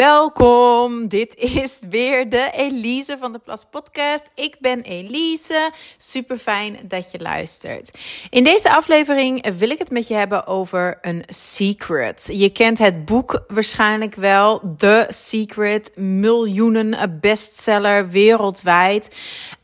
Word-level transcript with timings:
Welkom, 0.00 1.08
dit 1.08 1.34
is 1.36 1.82
weer 1.90 2.28
de 2.28 2.50
Elise 2.52 3.16
van 3.20 3.32
de 3.32 3.38
Plas 3.38 3.64
Podcast. 3.70 4.30
Ik 4.34 4.56
ben 4.60 4.80
Elise, 4.80 5.72
super 5.98 6.38
fijn 6.38 6.78
dat 6.84 7.10
je 7.12 7.18
luistert. 7.18 7.98
In 8.30 8.44
deze 8.44 8.74
aflevering 8.74 9.56
wil 9.56 9.70
ik 9.70 9.78
het 9.78 9.90
met 9.90 10.08
je 10.08 10.14
hebben 10.14 10.46
over 10.46 10.98
een 11.00 11.22
secret. 11.26 12.28
Je 12.32 12.50
kent 12.50 12.78
het 12.78 13.04
boek 13.04 13.44
waarschijnlijk 13.48 14.14
wel, 14.14 14.74
The 14.78 15.06
Secret, 15.08 15.96
miljoenen 15.96 17.18
bestseller 17.20 18.08
wereldwijd. 18.08 19.16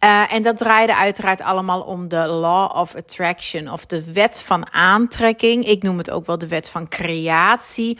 Uh, 0.04 0.32
en 0.32 0.42
dat 0.42 0.56
draaide 0.56 0.96
uiteraard 0.96 1.40
allemaal 1.40 1.80
om 1.80 2.08
de 2.08 2.26
Law 2.26 2.76
of 2.76 2.94
Attraction 2.94 3.72
of 3.72 3.86
de 3.86 4.12
wet 4.12 4.40
van 4.40 4.72
aantrekking. 4.72 5.66
Ik 5.66 5.82
noem 5.82 5.98
het 5.98 6.10
ook 6.10 6.26
wel 6.26 6.38
de 6.38 6.48
wet 6.48 6.70
van 6.70 6.88
creatie. 6.88 7.98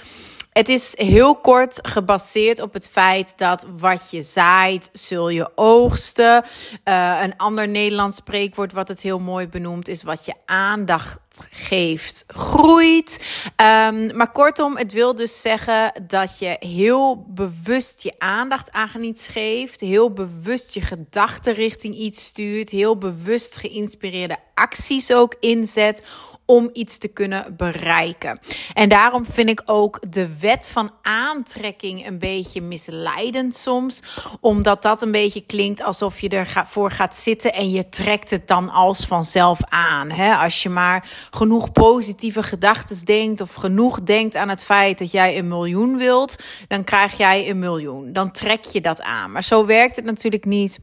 Het 0.57 0.69
is 0.69 0.95
heel 0.99 1.37
kort 1.37 1.79
gebaseerd 1.83 2.61
op 2.61 2.73
het 2.73 2.89
feit 2.89 3.33
dat 3.37 3.67
wat 3.79 4.11
je 4.11 4.23
zaait, 4.23 4.91
zul 4.93 5.29
je 5.29 5.51
oogsten. 5.55 6.45
Uh, 6.85 7.21
een 7.23 7.37
ander 7.37 7.69
Nederlands 7.69 8.17
spreekwoord 8.17 8.73
wat 8.73 8.89
het 8.89 9.03
heel 9.03 9.19
mooi 9.19 9.49
benoemt 9.49 9.89
is 9.89 10.03
wat 10.03 10.25
je 10.25 10.35
aandacht 10.45 11.19
geeft, 11.51 12.25
groeit. 12.27 13.21
Um, 13.57 14.17
maar 14.17 14.33
kortom, 14.33 14.77
het 14.77 14.93
wil 14.93 15.15
dus 15.15 15.41
zeggen 15.41 15.93
dat 16.07 16.39
je 16.39 16.57
heel 16.59 17.25
bewust 17.29 18.03
je 18.03 18.15
aandacht 18.19 18.73
aan 18.73 19.03
iets 19.03 19.27
geeft, 19.27 19.81
heel 19.81 20.13
bewust 20.13 20.75
je 20.75 20.81
gedachten 20.81 21.55
richting 21.55 21.95
iets 21.95 22.25
stuurt, 22.25 22.71
heel 22.71 22.99
bewust 22.99 23.57
geïnspireerde 23.57 24.37
acties 24.55 25.13
ook 25.13 25.35
inzet 25.41 26.05
om 26.47 26.71
iets 26.73 26.99
te 26.99 27.09
kunnen 27.09 27.55
bereiken. 27.57 28.39
En 28.73 28.89
daarom 28.89 29.27
vind 29.27 29.49
ik 29.49 29.63
ook 29.65 30.13
de 30.13 30.39
wet 30.39 30.69
van 30.69 30.91
aantrekking 31.03 32.07
een 32.07 32.19
beetje 32.19 32.61
misleidend 32.61 33.55
soms, 33.55 34.03
omdat 34.41 34.83
dat 34.83 35.03
een 35.03 35.11
beetje 35.11 35.47
klinkt 35.47 35.83
alsof 35.83 36.21
je 36.21 36.29
ervoor 36.29 36.91
gaat 36.91 37.17
zitten 37.17 37.53
en 37.53 37.71
je 37.71 37.89
trekt 37.89 38.31
het 38.31 38.49
dan 38.49 38.71
als 38.71 39.07
vanzelf 39.07 39.61
aan. 39.69 40.11
Als 40.41 40.63
je 40.63 40.69
maar 40.69 41.09
genoeg 41.31 41.73
positieve 41.73 42.43
gedachten 42.43 43.05
denkt 43.05 43.41
of 43.41 43.55
genoeg 43.55 44.03
denkt 44.03 44.35
aan 44.35 44.49
het 44.49 44.63
feit 44.63 44.99
dat 44.99 45.11
jij 45.11 45.39
een 45.39 45.49
miljoen 45.49 45.97
wilt, 45.97 46.43
dan 46.69 46.85
krijg 46.85 47.17
jij 47.17 47.51
een 47.51 47.59
miljoen. 47.59 48.13
Dan 48.13 48.31
trek 48.31 48.65
je 48.65 48.81
dat 48.81 49.03
aan. 49.03 49.33
Maar 49.33 49.43
zo 49.43 49.67
werkt 49.67 49.97
het 49.97 50.05
natuurlijk 50.05 50.45
niet. 50.45 50.79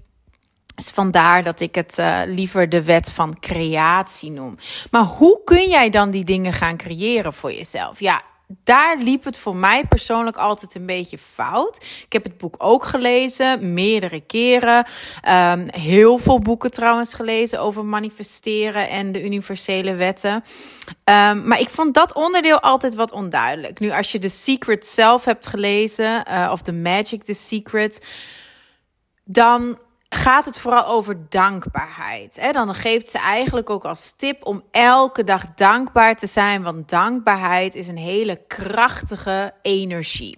Dus 0.76 0.90
vandaar 0.90 1.44
dat 1.44 1.60
ik 1.60 1.76
het 1.76 1.98
uh, 2.00 2.22
liever 2.26 2.70
de 2.70 2.84
wet 2.84 3.12
van 3.12 3.40
creatie 3.40 4.32
noem. 4.32 4.58
Maar 4.92 5.04
hoe 5.04 5.42
kun 5.44 5.70
jij 5.70 5.90
dan 5.90 6.12
die 6.12 6.24
dingen 6.24 6.54
gaan 6.54 6.78
creëren 6.78 7.34
voor 7.34 7.54
jezelf? 7.54 8.00
Ja, 8.00 8.22
daar 8.64 8.98
liep 8.98 9.24
het 9.24 9.38
voor 9.38 9.56
mij 9.56 9.86
persoonlijk 9.86 10.38
altijd 10.38 10.76
een 10.76 10.86
beetje 10.86 11.18
fout. 11.18 11.86
Ik 12.06 12.14
heb 12.14 12.24
het 12.24 12.38
boek 12.38 12.56
ook 12.58 12.86
gelezen, 12.86 13.74
meerdere 13.74 14.22
keren. 14.22 14.86
Um, 15.30 15.66
heel 15.72 16.18
veel 16.18 16.40
boeken 16.40 16.72
trouwens 16.72 17.14
gelezen 17.14 17.60
over 17.60 17.86
manifesteren 17.86 18.90
en 18.90 19.12
de 19.12 19.24
universele 19.24 19.96
wetten. 19.96 20.34
Um, 20.34 21.48
maar 21.48 21.60
ik 21.60 21.70
vond 21.70 21.94
dat 21.94 22.14
onderdeel 22.14 22.60
altijd 22.60 22.96
wat 22.96 23.12
onduidelijk. 23.12 23.80
Nu, 23.80 23.92
als 23.92 24.12
je 24.12 24.20
The 24.20 24.30
Secret 24.30 24.88
zelf 24.88 25.26
hebt 25.26 25.48
gelezen, 25.48 26.26
uh, 26.30 26.50
of 26.52 26.62
The 26.62 26.74
Magic, 26.74 27.24
The 27.24 27.34
Secret, 27.34 28.06
dan 29.24 29.78
gaat 30.14 30.46
het 30.46 30.60
vooral 30.60 30.86
over 30.86 31.30
dankbaarheid. 31.30 32.48
Dan 32.52 32.76
geeft 32.76 33.10
ze 33.10 33.18
eigenlijk 33.18 33.70
ook 33.70 33.86
als 33.86 34.14
tip 34.18 34.46
om 34.46 34.64
elke 34.72 35.24
dag 35.24 35.54
dankbaar 35.54 36.16
te 36.16 36.28
zijn. 36.28 36.64
Want 36.64 36.90
dankbaarheid 36.90 37.76
is 37.76 37.88
een 37.88 37.98
hele 37.98 38.42
krachtige 38.48 39.54
energie. 39.62 40.38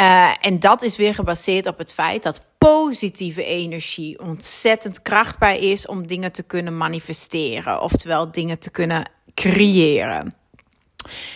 Uh, 0.00 0.30
en 0.40 0.60
dat 0.60 0.82
is 0.82 0.96
weer 0.96 1.14
gebaseerd 1.14 1.66
op 1.66 1.78
het 1.78 1.94
feit 1.94 2.22
dat 2.22 2.46
positieve 2.58 3.44
energie 3.44 4.20
ontzettend 4.20 5.02
krachtbaar 5.02 5.56
is 5.56 5.86
om 5.86 6.06
dingen 6.06 6.32
te 6.32 6.42
kunnen 6.42 6.76
manifesteren. 6.76 7.82
Oftewel 7.82 8.30
dingen 8.30 8.58
te 8.58 8.70
kunnen 8.70 9.10
creëren. 9.34 10.34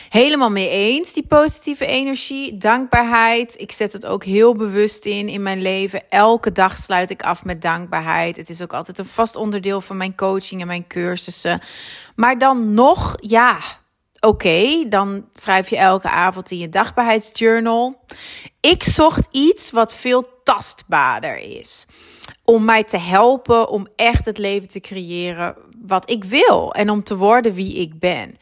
Helemaal 0.08 0.50
mee 0.50 0.68
eens, 0.68 1.12
die 1.12 1.26
positieve 1.26 1.86
energie, 1.86 2.56
dankbaarheid. 2.56 3.60
Ik 3.60 3.72
zet 3.72 3.92
het 3.92 4.06
ook 4.06 4.24
heel 4.24 4.54
bewust 4.54 5.04
in 5.04 5.28
in 5.28 5.42
mijn 5.42 5.62
leven. 5.62 6.02
Elke 6.08 6.52
dag 6.52 6.76
sluit 6.76 7.10
ik 7.10 7.22
af 7.22 7.44
met 7.44 7.62
dankbaarheid. 7.62 8.36
Het 8.36 8.50
is 8.50 8.62
ook 8.62 8.72
altijd 8.72 8.98
een 8.98 9.04
vast 9.04 9.36
onderdeel 9.36 9.80
van 9.80 9.96
mijn 9.96 10.16
coaching 10.16 10.60
en 10.60 10.66
mijn 10.66 10.86
cursussen. 10.86 11.60
Maar 12.16 12.38
dan 12.38 12.74
nog, 12.74 13.16
ja, 13.20 13.58
oké, 14.20 14.88
dan 14.88 15.26
schrijf 15.34 15.68
je 15.68 15.76
elke 15.76 16.08
avond 16.08 16.50
in 16.50 16.58
je 16.58 16.68
dankbaarheidsjournal. 16.68 18.00
Ik 18.60 18.82
zocht 18.82 19.28
iets 19.30 19.70
wat 19.70 19.94
veel 19.94 20.26
tastbaarder 20.44 21.38
is. 21.38 21.86
Om 22.44 22.64
mij 22.64 22.84
te 22.84 22.98
helpen 22.98 23.68
om 23.68 23.86
echt 23.96 24.24
het 24.24 24.38
leven 24.38 24.68
te 24.68 24.80
creëren 24.80 25.56
wat 25.86 26.10
ik 26.10 26.24
wil 26.24 26.72
en 26.74 26.90
om 26.90 27.02
te 27.02 27.16
worden 27.16 27.54
wie 27.54 27.74
ik 27.74 27.98
ben. 27.98 28.38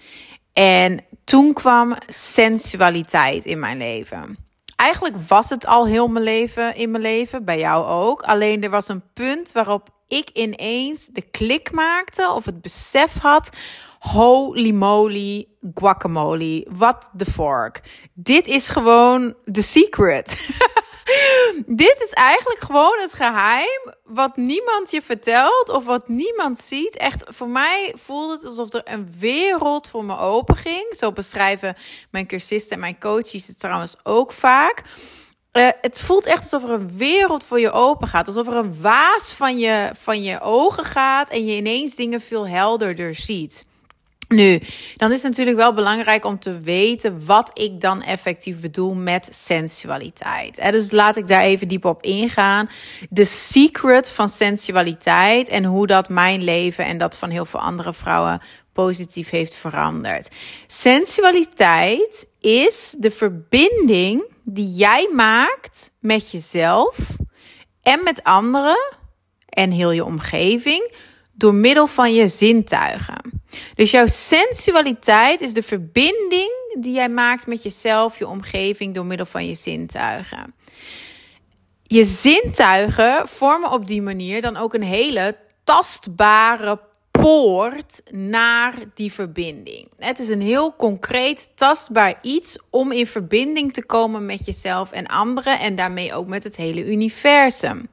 En 0.53 1.05
toen 1.28 1.53
kwam 1.53 1.94
sensualiteit 2.06 3.44
in 3.44 3.59
mijn 3.59 3.78
leven. 3.78 4.37
Eigenlijk 4.77 5.16
was 5.28 5.49
het 5.49 5.66
al 5.66 5.87
heel 5.87 6.09
mijn 6.09 6.25
leven 6.25 6.75
in 6.75 6.91
mijn 6.91 7.03
leven, 7.03 7.44
bij 7.44 7.59
jou 7.59 7.87
ook. 7.87 8.22
Alleen 8.22 8.62
er 8.62 8.71
was 8.71 8.89
een 8.89 9.03
punt 9.15 9.53
waarop 9.53 9.89
ik 10.06 10.31
ineens 10.33 11.06
de 11.06 11.22
klik 11.22 11.71
maakte 11.71 12.33
of 12.33 12.44
het 12.44 12.62
besef 12.62 13.19
had. 13.19 13.50
Holy 13.99 14.71
moly, 14.71 15.47
guacamole, 15.75 16.66
what 16.71 17.11
the 17.16 17.27
fork. 17.27 17.83
Dit 18.15 18.47
is 18.47 18.69
gewoon 18.69 19.34
the 19.53 19.62
secret. 19.62 20.37
Dit 21.66 22.00
is 22.02 22.12
eigenlijk 22.12 22.60
gewoon 22.60 22.98
het 23.00 23.12
geheim 23.12 23.94
wat 24.04 24.36
niemand 24.36 24.91
je 24.91 25.02
vertelt 25.02 25.69
of 25.69 25.84
wat 25.84 26.08
niemand 26.08 26.58
ziet. 26.58 26.96
Echt, 26.96 27.24
voor 27.26 27.48
mij 27.48 27.92
voelde 27.96 28.32
het 28.32 28.44
alsof 28.44 28.72
er 28.72 28.82
een 28.84 29.14
wereld 29.18 29.88
voor 29.88 30.04
me 30.04 30.18
open 30.18 30.56
ging. 30.56 30.86
Zo 30.97 31.12
beschrijven 31.12 31.76
mijn 32.10 32.26
cursisten 32.26 32.72
en 32.72 32.80
mijn 32.80 32.98
coaches 32.98 33.47
het 33.47 33.58
trouwens 33.58 33.97
ook 34.02 34.32
vaak. 34.32 34.82
Uh, 35.52 35.68
het 35.80 36.00
voelt 36.00 36.26
echt 36.26 36.42
alsof 36.42 36.64
er 36.64 36.70
een 36.70 36.97
wereld 36.97 37.44
voor 37.44 37.60
je 37.60 37.70
open 37.70 38.08
gaat. 38.08 38.26
Alsof 38.26 38.47
er 38.47 38.56
een 38.56 38.80
waas 38.80 39.32
van 39.32 39.58
je, 39.58 39.91
van 39.98 40.22
je 40.22 40.41
ogen 40.41 40.84
gaat 40.84 41.30
en 41.30 41.47
je 41.47 41.56
ineens 41.56 41.94
dingen 41.94 42.20
veel 42.20 42.48
helderder 42.48 43.14
ziet. 43.14 43.67
Nu, 44.28 44.61
dan 44.97 45.12
is 45.12 45.22
het 45.22 45.31
natuurlijk 45.31 45.56
wel 45.56 45.75
belangrijk 45.75 46.25
om 46.25 46.39
te 46.39 46.61
weten 46.61 47.27
wat 47.27 47.50
ik 47.59 47.81
dan 47.81 48.03
effectief 48.03 48.61
bedoel 48.61 48.94
met 48.94 49.28
sensualiteit. 49.31 50.72
Dus 50.72 50.91
laat 50.91 51.16
ik 51.16 51.28
daar 51.28 51.43
even 51.43 51.69
diep 51.69 51.84
op 51.84 52.03
ingaan. 52.03 52.71
De 53.09 53.25
secret 53.25 54.11
van 54.11 54.28
sensualiteit 54.28 55.49
en 55.49 55.65
hoe 55.65 55.87
dat 55.87 56.09
mijn 56.09 56.43
leven 56.44 56.84
en 56.84 56.99
dat 56.99 57.16
van 57.16 57.31
heel 57.31 57.44
veel 57.44 57.61
andere 57.61 57.93
vrouwen 57.93 58.43
positief 58.72 59.31
heeft 59.31 59.55
veranderd. 59.55 60.28
Sensualiteit 60.66 62.27
is 62.41 62.95
de 62.98 63.10
verbinding 63.10 64.24
die 64.45 64.74
jij 64.74 65.10
maakt 65.15 65.91
met 66.01 66.31
jezelf 66.31 66.97
en 67.83 68.03
met 68.04 68.22
anderen 68.22 68.97
en 69.48 69.71
heel 69.71 69.91
je 69.91 70.04
omgeving 70.04 70.92
door 71.33 71.54
middel 71.54 71.86
van 71.86 72.15
je 72.15 72.28
zintuigen. 72.28 73.37
Dus 73.74 73.91
jouw 73.91 74.06
sensualiteit 74.06 75.41
is 75.41 75.53
de 75.53 75.62
verbinding 75.62 76.50
die 76.80 76.92
jij 76.92 77.09
maakt 77.09 77.47
met 77.47 77.62
jezelf, 77.62 78.18
je 78.18 78.28
omgeving 78.28 78.95
door 78.95 79.06
middel 79.06 79.27
van 79.27 79.47
je 79.47 79.54
zintuigen. 79.54 80.54
Je 81.83 82.04
zintuigen 82.04 83.28
vormen 83.28 83.71
op 83.71 83.86
die 83.86 84.03
manier 84.03 84.41
dan 84.41 84.56
ook 84.56 84.74
een 84.74 84.83
hele 84.83 85.36
tastbare 85.65 86.80
poort 87.10 88.03
naar 88.10 88.74
die 88.95 89.12
verbinding. 89.12 89.89
Het 89.98 90.18
is 90.18 90.28
een 90.28 90.41
heel 90.41 90.77
concreet, 90.77 91.48
tastbaar 91.54 92.18
iets 92.22 92.59
om 92.71 92.92
in 92.92 93.06
verbinding 93.06 93.72
te 93.72 93.84
komen 93.84 94.27
met 94.27 94.45
jezelf 94.45 94.92
en 94.92 95.06
anderen 95.06 95.59
en 95.59 95.77
daarmee 95.77 96.15
ook 96.15 96.27
met 96.27 96.45
het 96.45 96.56
hele 96.56 96.84
universum. 96.84 97.89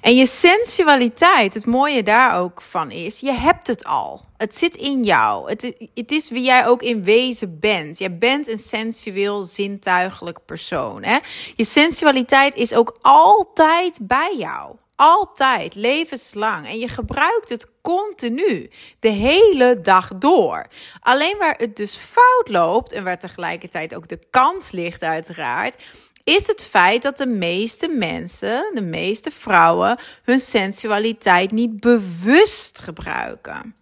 En 0.00 0.16
je 0.16 0.26
sensualiteit, 0.26 1.54
het 1.54 1.66
mooie 1.66 2.02
daar 2.02 2.38
ook 2.38 2.62
van 2.62 2.90
is, 2.90 3.20
je 3.20 3.32
hebt 3.32 3.66
het 3.66 3.84
al. 3.84 4.24
Het 4.36 4.54
zit 4.54 4.76
in 4.76 5.04
jou. 5.04 5.50
Het, 5.50 5.88
het 5.94 6.12
is 6.12 6.30
wie 6.30 6.42
jij 6.42 6.66
ook 6.66 6.82
in 6.82 7.04
wezen 7.04 7.60
bent. 7.60 7.98
Jij 7.98 8.18
bent 8.18 8.48
een 8.48 8.58
sensueel, 8.58 9.42
zintuigelijk 9.42 10.38
persoon. 10.44 11.02
Hè? 11.02 11.18
Je 11.56 11.64
sensualiteit 11.64 12.54
is 12.54 12.74
ook 12.74 12.96
altijd 13.00 13.98
bij 14.02 14.34
jou. 14.38 14.76
Altijd, 14.94 15.74
levenslang. 15.74 16.66
En 16.66 16.78
je 16.78 16.88
gebruikt 16.88 17.48
het 17.48 17.66
continu, 17.82 18.70
de 19.00 19.08
hele 19.08 19.80
dag 19.80 20.08
door. 20.18 20.66
Alleen 21.00 21.36
waar 21.38 21.54
het 21.58 21.76
dus 21.76 21.96
fout 21.96 22.48
loopt 22.48 22.92
en 22.92 23.04
waar 23.04 23.18
tegelijkertijd 23.18 23.94
ook 23.94 24.08
de 24.08 24.18
kans 24.30 24.70
ligt, 24.70 25.02
uiteraard, 25.02 25.82
is 26.34 26.46
het 26.46 26.64
feit 26.70 27.02
dat 27.02 27.16
de 27.16 27.26
meeste 27.26 27.88
mensen, 27.88 28.70
de 28.74 28.82
meeste 28.82 29.30
vrouwen, 29.30 29.98
hun 30.22 30.40
sensualiteit 30.40 31.50
niet 31.50 31.80
bewust 31.80 32.78
gebruiken. 32.78 33.74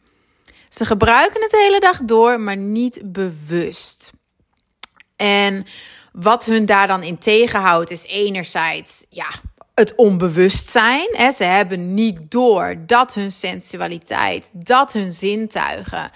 Ze 0.68 0.84
gebruiken 0.84 1.42
het 1.42 1.50
de 1.50 1.56
hele 1.56 1.80
dag 1.80 1.98
door, 2.02 2.40
maar 2.40 2.56
niet 2.56 3.12
bewust. 3.12 4.10
En 5.16 5.66
wat 6.12 6.44
hun 6.44 6.66
daar 6.66 6.86
dan 6.86 7.02
in 7.02 7.18
tegenhoudt, 7.18 7.90
is 7.90 8.04
enerzijds, 8.04 9.04
ja, 9.08 9.28
het 9.74 9.94
onbewustzijn. 9.94 11.08
Hè. 11.12 11.32
Ze 11.32 11.44
hebben 11.44 11.94
niet 11.94 12.30
door 12.30 12.76
dat 12.86 13.14
hun 13.14 13.32
sensualiteit, 13.32 14.50
dat 14.52 14.92
hun 14.92 15.12
zintuigen 15.12 16.10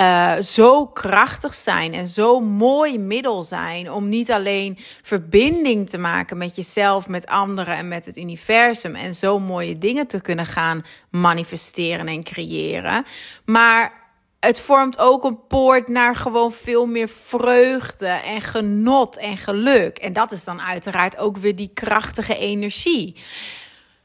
uh, 0.00 0.36
zo 0.36 0.86
krachtig 0.86 1.54
zijn 1.54 1.94
en 1.94 2.08
zo 2.08 2.40
mooi 2.40 2.98
middel 2.98 3.44
zijn 3.44 3.92
om 3.92 4.08
niet 4.08 4.30
alleen 4.30 4.78
verbinding 5.02 5.90
te 5.90 5.98
maken 5.98 6.36
met 6.36 6.56
jezelf, 6.56 7.08
met 7.08 7.26
anderen 7.26 7.76
en 7.76 7.88
met 7.88 8.06
het 8.06 8.16
universum 8.16 8.94
en 8.94 9.14
zo 9.14 9.38
mooie 9.38 9.78
dingen 9.78 10.06
te 10.06 10.20
kunnen 10.20 10.46
gaan 10.46 10.84
manifesteren 11.10 12.08
en 12.08 12.22
creëren, 12.22 13.04
maar 13.44 14.07
het 14.40 14.60
vormt 14.60 14.98
ook 14.98 15.24
een 15.24 15.46
poort 15.46 15.88
naar 15.88 16.16
gewoon 16.16 16.52
veel 16.52 16.86
meer 16.86 17.08
vreugde 17.08 18.06
en 18.06 18.40
genot 18.40 19.16
en 19.16 19.36
geluk. 19.36 19.98
En 19.98 20.12
dat 20.12 20.32
is 20.32 20.44
dan 20.44 20.60
uiteraard 20.60 21.16
ook 21.16 21.36
weer 21.36 21.56
die 21.56 21.70
krachtige 21.74 22.38
energie. 22.38 23.16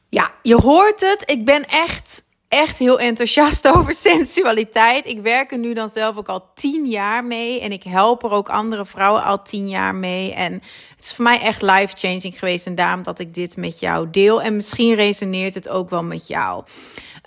Ja, 0.09 0.31
je 0.41 0.55
hoort 0.55 1.01
het. 1.01 1.23
Ik 1.25 1.45
ben 1.45 1.65
echt, 1.65 2.23
echt 2.53 2.77
heel 2.77 2.99
enthousiast 2.99 3.67
over 3.75 3.93
sensualiteit. 3.93 5.05
Ik 5.05 5.21
werk 5.21 5.51
er 5.51 5.57
nu 5.57 5.73
dan 5.73 5.89
zelf 5.89 6.17
ook 6.17 6.27
al 6.27 6.51
tien 6.53 6.85
jaar 6.85 7.25
mee. 7.25 7.61
En 7.61 7.71
ik 7.71 7.83
help 7.83 8.23
er 8.23 8.31
ook 8.31 8.49
andere 8.49 8.85
vrouwen 8.85 9.23
al 9.23 9.41
tien 9.41 9.69
jaar 9.69 9.95
mee. 9.95 10.33
En 10.33 10.53
het 10.95 11.05
is 11.05 11.13
voor 11.13 11.23
mij 11.23 11.41
echt 11.41 11.61
life-changing 11.61 12.39
geweest. 12.39 12.65
En 12.65 12.75
daarom 12.75 13.03
dat 13.03 13.19
ik 13.19 13.33
dit 13.33 13.57
met 13.57 13.79
jou 13.79 14.09
deel. 14.09 14.41
En 14.41 14.55
misschien 14.55 14.93
resoneert 14.93 15.53
het 15.53 15.69
ook 15.69 15.89
wel 15.89 16.03
met 16.03 16.27
jou. 16.27 16.63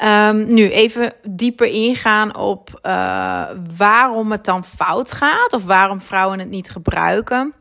Um, 0.04 0.54
nu 0.54 0.70
even 0.70 1.12
dieper 1.28 1.66
ingaan 1.66 2.36
op 2.36 2.80
uh, 2.82 3.44
waarom 3.76 4.30
het 4.30 4.44
dan 4.44 4.64
fout 4.64 5.12
gaat 5.12 5.52
of 5.52 5.64
waarom 5.64 6.00
vrouwen 6.00 6.38
het 6.38 6.48
niet 6.48 6.70
gebruiken. 6.70 7.54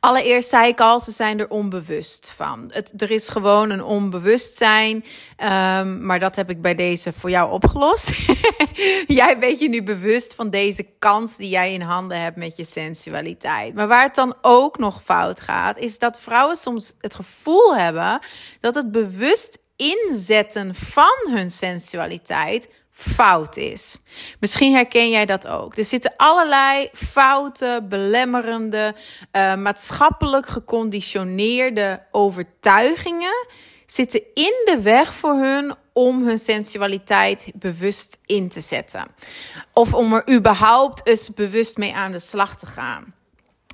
Allereerst 0.00 0.48
zei 0.48 0.68
ik 0.68 0.80
al, 0.80 1.00
ze 1.00 1.12
zijn 1.12 1.38
er 1.38 1.48
onbewust 1.48 2.32
van. 2.36 2.72
Er 2.96 3.10
is 3.10 3.28
gewoon 3.28 3.70
een 3.70 3.82
onbewustzijn, 3.82 4.96
um, 4.96 6.06
maar 6.06 6.18
dat 6.18 6.36
heb 6.36 6.50
ik 6.50 6.62
bij 6.62 6.74
deze 6.74 7.12
voor 7.12 7.30
jou 7.30 7.50
opgelost. 7.50 8.10
jij 9.20 9.38
bent 9.38 9.60
je 9.60 9.68
nu 9.68 9.82
bewust 9.82 10.34
van 10.34 10.50
deze 10.50 10.86
kans 10.98 11.36
die 11.36 11.48
jij 11.48 11.72
in 11.72 11.80
handen 11.80 12.20
hebt 12.20 12.36
met 12.36 12.56
je 12.56 12.64
sensualiteit. 12.64 13.74
Maar 13.74 13.88
waar 13.88 14.02
het 14.02 14.14
dan 14.14 14.36
ook 14.40 14.78
nog 14.78 15.02
fout 15.04 15.40
gaat, 15.40 15.78
is 15.78 15.98
dat 15.98 16.20
vrouwen 16.20 16.56
soms 16.56 16.94
het 17.00 17.14
gevoel 17.14 17.76
hebben 17.76 18.20
dat 18.60 18.74
het 18.74 18.92
bewust 18.92 19.58
inzetten 19.76 20.74
van 20.74 21.34
hun 21.34 21.50
sensualiteit 21.50 22.68
fout 23.00 23.56
is. 23.56 23.96
Misschien 24.40 24.72
herken 24.72 25.10
jij 25.10 25.26
dat 25.26 25.46
ook. 25.46 25.76
Er 25.76 25.84
zitten 25.84 26.12
allerlei 26.16 26.88
foute, 26.92 27.86
belemmerende, 27.88 28.94
uh, 29.32 29.54
maatschappelijk 29.54 30.46
geconditioneerde 30.46 32.02
overtuigingen 32.10 33.46
zitten 33.86 34.22
in 34.34 34.52
de 34.64 34.78
weg 34.82 35.14
voor 35.14 35.34
hun 35.34 35.74
om 35.92 36.26
hun 36.26 36.38
sensualiteit 36.38 37.50
bewust 37.54 38.18
in 38.26 38.48
te 38.48 38.60
zetten. 38.60 39.06
Of 39.72 39.94
om 39.94 40.14
er 40.14 40.30
überhaupt 40.30 41.06
eens 41.06 41.34
bewust 41.34 41.76
mee 41.76 41.94
aan 41.94 42.12
de 42.12 42.18
slag 42.18 42.56
te 42.56 42.66
gaan. 42.66 43.14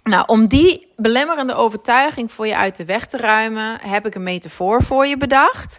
Nou, 0.02 0.24
om 0.26 0.46
die 0.46 0.92
belemmerende 0.96 1.54
overtuiging 1.54 2.32
voor 2.32 2.46
je 2.46 2.56
uit 2.56 2.76
de 2.76 2.84
weg 2.84 3.06
te 3.06 3.16
ruimen, 3.16 3.80
heb 3.80 4.06
ik 4.06 4.14
een 4.14 4.22
metafoor 4.22 4.82
voor 4.82 5.06
je 5.06 5.16
bedacht. 5.16 5.78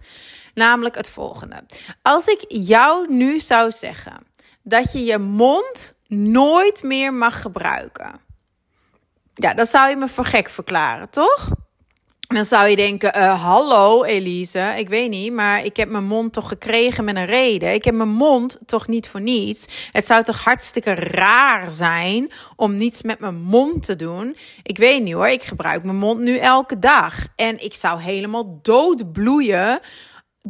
Namelijk 0.57 0.95
het 0.95 1.09
volgende. 1.09 1.63
Als 2.01 2.27
ik 2.27 2.45
jou 2.47 3.13
nu 3.13 3.39
zou 3.39 3.71
zeggen 3.71 4.27
dat 4.63 4.91
je 4.91 5.03
je 5.03 5.17
mond 5.17 5.93
nooit 6.07 6.83
meer 6.83 7.13
mag 7.13 7.41
gebruiken. 7.41 8.19
Ja, 9.33 9.53
dan 9.53 9.65
zou 9.65 9.89
je 9.89 9.95
me 9.95 10.07
voor 10.07 10.25
gek 10.25 10.49
verklaren, 10.49 11.09
toch? 11.09 11.49
Dan 12.19 12.45
zou 12.45 12.67
je 12.67 12.75
denken, 12.75 13.17
uh, 13.17 13.43
hallo 13.43 14.03
Elise, 14.03 14.73
ik 14.77 14.89
weet 14.89 15.09
niet, 15.09 15.33
maar 15.33 15.65
ik 15.65 15.77
heb 15.77 15.89
mijn 15.89 16.07
mond 16.07 16.33
toch 16.33 16.47
gekregen 16.47 17.03
met 17.03 17.15
een 17.15 17.25
reden. 17.25 17.73
Ik 17.73 17.83
heb 17.83 17.95
mijn 17.95 18.09
mond 18.09 18.59
toch 18.65 18.87
niet 18.87 19.09
voor 19.09 19.21
niets. 19.21 19.65
Het 19.91 20.05
zou 20.05 20.23
toch 20.23 20.43
hartstikke 20.43 20.93
raar 20.93 21.71
zijn 21.71 22.31
om 22.55 22.77
niets 22.77 23.01
met 23.01 23.19
mijn 23.19 23.41
mond 23.41 23.83
te 23.83 23.95
doen. 23.95 24.37
Ik 24.63 24.77
weet 24.77 25.03
niet 25.03 25.13
hoor, 25.13 25.27
ik 25.27 25.43
gebruik 25.43 25.83
mijn 25.83 25.97
mond 25.97 26.19
nu 26.19 26.37
elke 26.37 26.79
dag. 26.79 27.27
En 27.35 27.63
ik 27.63 27.73
zou 27.73 28.01
helemaal 28.01 28.59
doodbloeien 28.61 29.79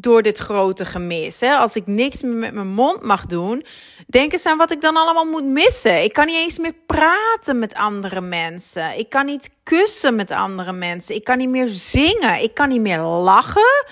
door 0.02 0.22
dit 0.22 0.38
grote 0.38 0.86
gemis. 0.86 1.40
Hè? 1.40 1.56
Als 1.56 1.76
ik 1.76 1.88
niks 1.88 2.22
meer 2.22 2.34
met 2.34 2.54
mijn 2.54 2.68
mond 2.68 3.04
mag 3.04 3.26
doen, 3.26 3.66
denk 4.08 4.32
eens 4.32 4.46
aan 4.46 4.58
wat 4.58 4.72
ik 4.72 4.82
dan 4.82 4.98
allemaal 4.98 5.26
moet 5.26 5.46
missen. 5.46 6.04
Ik 6.04 6.14
kan 6.14 6.26
niet 6.26 6.36
eens 6.36 6.58
meer 6.58 6.76
praten 6.86 7.60
met 7.60 7.74
andere 7.74 8.22
mensen. 8.22 8.98
Ik 8.98 9.10
kan 9.10 9.26
niet 9.26 9.50
kussen 9.64 10.16
met 10.16 10.32
andere 10.32 10.72
mensen. 10.72 11.16
Ik 11.16 11.24
kan 11.24 11.38
niet 11.38 11.50
meer 11.50 11.68
zingen. 11.68 12.42
Ik 12.42 12.54
kan 12.54 12.70
niet 12.70 12.82
meer 12.82 13.00
lachen. 13.00 13.86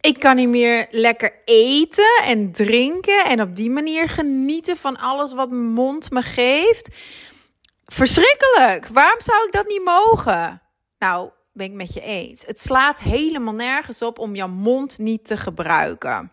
Ik 0.00 0.18
kan 0.20 0.36
niet 0.36 0.48
meer 0.48 0.86
lekker 0.90 1.34
eten 1.44 2.20
en 2.24 2.52
drinken 2.52 3.24
en 3.24 3.40
op 3.40 3.56
die 3.56 3.70
manier 3.70 4.08
genieten 4.08 4.76
van 4.76 4.96
alles 4.96 5.32
wat 5.32 5.50
mijn 5.50 5.72
mond 5.72 6.10
me 6.10 6.22
geeft. 6.22 6.88
Verschrikkelijk. 7.84 8.86
Waarom 8.86 9.20
zou 9.20 9.46
ik 9.46 9.52
dat 9.52 9.66
niet 9.66 9.84
mogen? 9.84 10.62
Nou, 10.98 11.30
ben 11.56 11.66
ik 11.66 11.72
met 11.72 11.94
je 11.94 12.00
eens. 12.00 12.46
Het 12.46 12.60
slaat 12.60 12.98
helemaal 12.98 13.54
nergens 13.54 14.02
op 14.02 14.18
om 14.18 14.34
jouw 14.34 14.48
mond 14.48 14.98
niet 14.98 15.24
te 15.24 15.36
gebruiken. 15.36 16.30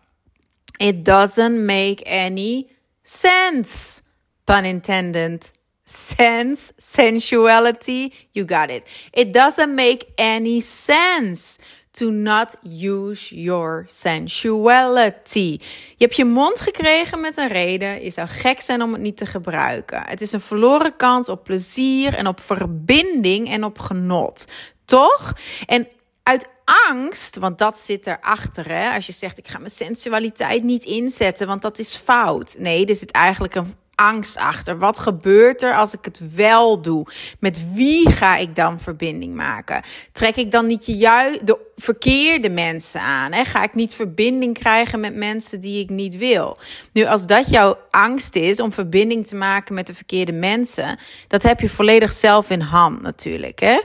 It 0.76 1.04
doesn't 1.04 1.64
make 1.64 2.04
any 2.04 2.66
sense. 3.02 4.00
Pun 4.44 4.64
intended. 4.64 5.50
Sense, 5.84 6.72
sensuality, 6.76 8.10
you 8.30 8.48
got 8.48 8.70
it. 8.70 8.82
It 9.10 9.32
doesn't 9.32 9.74
make 9.74 10.06
any 10.16 10.60
sense 10.60 11.58
to 11.94 12.10
not 12.10 12.56
use 12.62 13.42
your 13.42 13.84
sensuality. 13.86 15.58
Je 15.96 16.04
hebt 16.04 16.16
je 16.16 16.24
mond 16.24 16.60
gekregen 16.60 17.20
met 17.20 17.36
een 17.36 17.48
reden. 17.48 18.02
Je 18.02 18.10
zou 18.10 18.28
gek 18.28 18.60
zijn 18.60 18.82
om 18.82 18.92
het 18.92 19.00
niet 19.00 19.16
te 19.16 19.26
gebruiken. 19.26 20.02
Het 20.06 20.20
is 20.20 20.32
een 20.32 20.40
verloren 20.40 20.96
kans 20.96 21.28
op 21.28 21.44
plezier 21.44 22.14
en 22.14 22.26
op 22.26 22.40
verbinding 22.40 23.50
en 23.50 23.64
op 23.64 23.78
genot. 23.78 24.46
Toch? 24.84 25.32
En 25.66 25.88
uit 26.22 26.48
angst, 26.64 27.36
want 27.36 27.58
dat 27.58 27.78
zit 27.78 28.06
erachter. 28.06 28.68
Hè? 28.68 28.90
Als 28.94 29.06
je 29.06 29.12
zegt, 29.12 29.38
ik 29.38 29.48
ga 29.48 29.58
mijn 29.58 29.70
sensualiteit 29.70 30.62
niet 30.62 30.84
inzetten, 30.84 31.46
want 31.46 31.62
dat 31.62 31.78
is 31.78 31.96
fout. 31.96 32.56
Nee, 32.58 32.86
er 32.86 32.96
zit 32.96 33.10
eigenlijk 33.10 33.54
een 33.54 33.74
angst 33.94 34.36
achter. 34.36 34.78
Wat 34.78 34.98
gebeurt 34.98 35.62
er 35.62 35.76
als 35.76 35.92
ik 35.94 36.04
het 36.04 36.20
wel 36.34 36.82
doe? 36.82 37.06
Met 37.38 37.72
wie 37.72 38.10
ga 38.10 38.36
ik 38.36 38.54
dan 38.54 38.80
verbinding 38.80 39.34
maken? 39.34 39.82
Trek 40.12 40.36
ik 40.36 40.50
dan 40.50 40.66
niet 40.66 40.86
juist 40.86 41.46
de 41.46 41.58
verkeerde 41.76 42.48
mensen 42.48 43.00
aan? 43.00 43.32
Hè? 43.32 43.44
Ga 43.44 43.62
ik 43.62 43.74
niet 43.74 43.94
verbinding 43.94 44.58
krijgen 44.58 45.00
met 45.00 45.14
mensen 45.14 45.60
die 45.60 45.82
ik 45.82 45.90
niet 45.90 46.16
wil? 46.16 46.58
Nu, 46.92 47.04
als 47.04 47.26
dat 47.26 47.50
jouw 47.50 47.78
angst 47.90 48.36
is 48.36 48.60
om 48.60 48.72
verbinding 48.72 49.26
te 49.26 49.36
maken 49.36 49.74
met 49.74 49.86
de 49.86 49.94
verkeerde 49.94 50.32
mensen, 50.32 50.98
dat 51.28 51.42
heb 51.42 51.60
je 51.60 51.68
volledig 51.68 52.12
zelf 52.12 52.50
in 52.50 52.60
hand 52.60 53.02
natuurlijk. 53.02 53.60
Hè? 53.60 53.80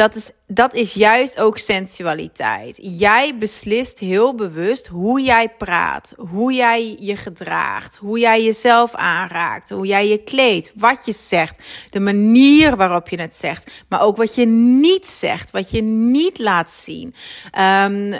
Dat 0.00 0.14
is, 0.14 0.30
dat 0.46 0.74
is 0.74 0.92
juist 0.92 1.38
ook 1.40 1.58
sensualiteit. 1.58 2.78
Jij 2.82 3.36
beslist 3.38 3.98
heel 3.98 4.34
bewust 4.34 4.86
hoe 4.86 5.20
jij 5.20 5.48
praat, 5.48 6.14
hoe 6.16 6.52
jij 6.52 6.96
je 7.00 7.16
gedraagt, 7.16 7.96
hoe 7.96 8.18
jij 8.18 8.44
jezelf 8.44 8.94
aanraakt, 8.94 9.70
hoe 9.70 9.86
jij 9.86 10.08
je 10.08 10.18
kleedt, 10.18 10.72
wat 10.74 11.04
je 11.04 11.12
zegt, 11.12 11.62
de 11.90 12.00
manier 12.00 12.76
waarop 12.76 13.08
je 13.08 13.20
het 13.20 13.36
zegt, 13.36 13.70
maar 13.88 14.00
ook 14.00 14.16
wat 14.16 14.34
je 14.34 14.46
niet 14.46 15.06
zegt, 15.06 15.50
wat 15.50 15.70
je 15.70 15.82
niet 15.82 16.38
laat 16.38 16.70
zien, 16.70 17.14
um, 17.58 18.18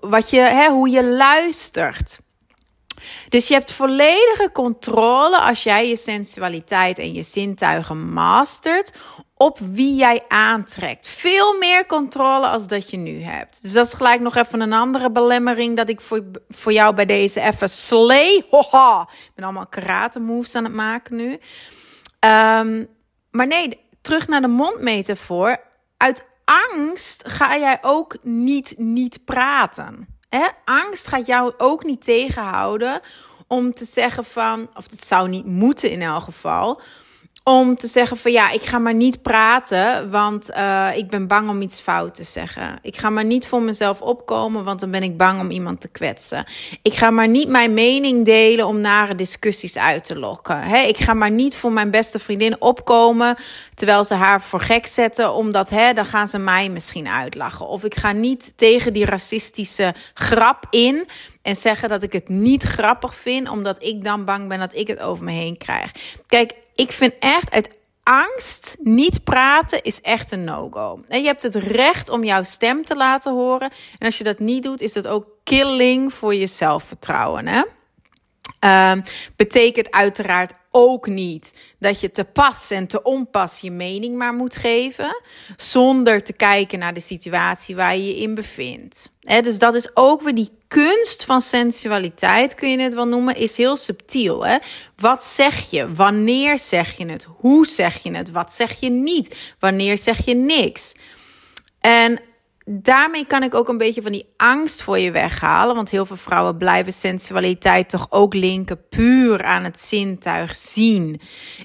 wat 0.00 0.30
je, 0.30 0.40
hè, 0.40 0.68
hoe 0.68 0.88
je 0.88 1.04
luistert. 1.04 2.18
Dus 3.28 3.48
je 3.48 3.54
hebt 3.54 3.72
volledige 3.72 4.50
controle 4.52 5.40
als 5.40 5.62
jij 5.62 5.88
je 5.88 5.96
sensualiteit 5.96 6.98
en 6.98 7.12
je 7.12 7.22
zintuigen 7.22 8.12
mastert 8.12 8.92
op 9.38 9.58
wie 9.58 9.94
jij 9.94 10.24
aantrekt. 10.28 11.08
Veel 11.08 11.58
meer 11.58 11.86
controle 11.86 12.46
als 12.46 12.66
dat 12.66 12.90
je 12.90 12.96
nu 12.96 13.22
hebt. 13.22 13.62
Dus 13.62 13.72
dat 13.72 13.86
is 13.86 13.92
gelijk 13.92 14.20
nog 14.20 14.36
even 14.36 14.60
een 14.60 14.72
andere 14.72 15.10
belemmering 15.10 15.76
dat 15.76 15.88
ik 15.88 16.00
voor, 16.00 16.24
voor 16.48 16.72
jou 16.72 16.94
bij 16.94 17.06
deze 17.06 17.40
even 17.40 17.70
slay. 17.70 18.46
Hoha, 18.50 19.08
ik 19.10 19.32
ben 19.34 19.44
allemaal 19.44 19.66
karate 19.66 20.20
moves 20.20 20.54
aan 20.54 20.64
het 20.64 20.72
maken 20.72 21.16
nu. 21.16 21.30
Um, 21.30 22.88
maar 23.30 23.46
nee, 23.46 23.80
terug 24.02 24.28
naar 24.28 24.40
de 24.40 24.48
mondmetafoor. 24.48 25.60
Uit 25.96 26.24
angst 26.44 27.28
ga 27.28 27.58
jij 27.58 27.78
ook 27.80 28.16
niet 28.22 28.74
niet 28.76 29.24
praten. 29.24 30.18
Hè? 30.28 30.46
Angst 30.64 31.06
gaat 31.06 31.26
jou 31.26 31.52
ook 31.58 31.84
niet 31.84 32.04
tegenhouden 32.04 33.00
om 33.46 33.72
te 33.72 33.84
zeggen 33.84 34.24
van, 34.24 34.70
of 34.74 34.90
het 34.90 35.04
zou 35.04 35.28
niet 35.28 35.46
moeten 35.46 35.90
in 35.90 36.02
elk 36.02 36.22
geval, 36.22 36.80
om 37.48 37.76
te 37.76 37.86
zeggen 37.86 38.16
van 38.16 38.32
ja, 38.32 38.50
ik 38.50 38.62
ga 38.62 38.78
maar 38.78 38.94
niet 38.94 39.22
praten, 39.22 40.10
want 40.10 40.50
uh, 40.50 40.88
ik 40.94 41.08
ben 41.08 41.26
bang 41.26 41.48
om 41.48 41.62
iets 41.62 41.80
fout 41.80 42.14
te 42.14 42.24
zeggen. 42.24 42.78
Ik 42.82 42.96
ga 42.96 43.10
maar 43.10 43.24
niet 43.24 43.46
voor 43.46 43.62
mezelf 43.62 44.00
opkomen, 44.00 44.64
want 44.64 44.80
dan 44.80 44.90
ben 44.90 45.02
ik 45.02 45.16
bang 45.16 45.40
om 45.40 45.50
iemand 45.50 45.80
te 45.80 45.88
kwetsen. 45.88 46.46
Ik 46.82 46.94
ga 46.94 47.10
maar 47.10 47.28
niet 47.28 47.48
mijn 47.48 47.74
mening 47.74 48.24
delen 48.24 48.66
om 48.66 48.80
nare 48.80 49.14
discussies 49.14 49.78
uit 49.78 50.04
te 50.04 50.18
lokken. 50.18 50.88
Ik 50.88 50.96
ga 50.96 51.14
maar 51.14 51.30
niet 51.30 51.56
voor 51.56 51.72
mijn 51.72 51.90
beste 51.90 52.18
vriendin 52.18 52.60
opkomen 52.60 53.36
terwijl 53.74 54.04
ze 54.04 54.14
haar 54.14 54.42
voor 54.42 54.60
gek 54.60 54.86
zetten, 54.86 55.32
omdat 55.32 55.68
dan 55.94 56.04
gaan 56.04 56.28
ze 56.28 56.38
mij 56.38 56.68
misschien 56.68 57.08
uitlachen. 57.08 57.68
Of 57.68 57.84
ik 57.84 57.94
ga 57.94 58.12
niet 58.12 58.52
tegen 58.56 58.92
die 58.92 59.04
racistische 59.04 59.94
grap 60.14 60.64
in 60.70 61.06
en 61.48 61.56
zeggen 61.56 61.88
dat 61.88 62.02
ik 62.02 62.12
het 62.12 62.28
niet 62.28 62.62
grappig 62.62 63.14
vind, 63.14 63.48
omdat 63.48 63.82
ik 63.82 64.04
dan 64.04 64.24
bang 64.24 64.48
ben 64.48 64.58
dat 64.58 64.74
ik 64.74 64.86
het 64.86 65.00
over 65.00 65.24
me 65.24 65.32
heen 65.32 65.56
krijg. 65.56 65.92
Kijk, 66.26 66.52
ik 66.74 66.92
vind 66.92 67.14
echt 67.18 67.50
uit 67.50 67.76
angst 68.02 68.76
niet 68.80 69.24
praten 69.24 69.82
is 69.82 70.00
echt 70.00 70.32
een 70.32 70.44
no-go. 70.44 71.00
En 71.08 71.20
je 71.20 71.26
hebt 71.26 71.42
het 71.42 71.54
recht 71.54 72.08
om 72.08 72.24
jouw 72.24 72.42
stem 72.42 72.84
te 72.84 72.96
laten 72.96 73.32
horen. 73.32 73.70
En 73.98 74.06
als 74.06 74.18
je 74.18 74.24
dat 74.24 74.38
niet 74.38 74.62
doet, 74.62 74.80
is 74.80 74.92
dat 74.92 75.06
ook 75.06 75.26
killing 75.44 76.14
voor 76.14 76.34
je 76.34 76.46
zelfvertrouwen. 76.46 77.46
Hè? 77.46 77.62
Um, 78.92 79.02
betekent 79.36 79.90
uiteraard 79.90 80.52
ook 80.78 81.06
niet 81.06 81.54
dat 81.78 82.00
je 82.00 82.10
te 82.10 82.24
pas 82.24 82.70
en 82.70 82.86
te 82.86 83.02
onpas 83.02 83.60
je 83.60 83.70
mening 83.70 84.16
maar 84.16 84.34
moet 84.34 84.56
geven, 84.56 85.22
zonder 85.56 86.22
te 86.22 86.32
kijken 86.32 86.78
naar 86.78 86.94
de 86.94 87.00
situatie 87.00 87.76
waar 87.76 87.96
je 87.96 88.04
je 88.04 88.16
in 88.16 88.34
bevindt. 88.34 89.10
dus 89.20 89.58
dat 89.58 89.74
is 89.74 89.96
ook 89.96 90.22
weer 90.22 90.34
die 90.34 90.50
kunst 90.68 91.24
van 91.24 91.40
sensualiteit, 91.40 92.54
kun 92.54 92.70
je 92.70 92.80
het 92.80 92.94
wel 92.94 93.08
noemen, 93.08 93.36
is 93.36 93.56
heel 93.56 93.76
subtiel. 93.76 94.46
Hè? 94.46 94.56
Wat 94.96 95.24
zeg 95.24 95.70
je? 95.70 95.94
Wanneer 95.94 96.58
zeg 96.58 96.96
je 96.96 97.06
het? 97.06 97.26
Hoe 97.36 97.66
zeg 97.66 98.02
je 98.02 98.16
het? 98.16 98.30
Wat 98.30 98.52
zeg 98.52 98.80
je 98.80 98.90
niet? 98.90 99.36
Wanneer 99.58 99.98
zeg 99.98 100.24
je 100.24 100.34
niks? 100.34 100.94
En 101.80 102.20
daarmee 102.70 103.26
kan 103.26 103.42
ik 103.42 103.54
ook 103.54 103.68
een 103.68 103.78
beetje 103.78 104.02
van 104.02 104.12
die 104.12 104.26
angst 104.36 104.82
voor 104.82 104.98
je 104.98 105.10
weghalen. 105.10 105.74
Want 105.74 105.90
heel 105.90 106.06
veel 106.06 106.16
vrouwen 106.16 106.56
blijven 106.56 106.92
sensualiteit 106.92 107.90
toch 107.90 108.06
ook 108.10 108.34
linken 108.34 108.88
puur 108.88 109.44
aan 109.44 109.64
het 109.64 109.80
zintuig 109.80 110.56
zien. 110.56 111.20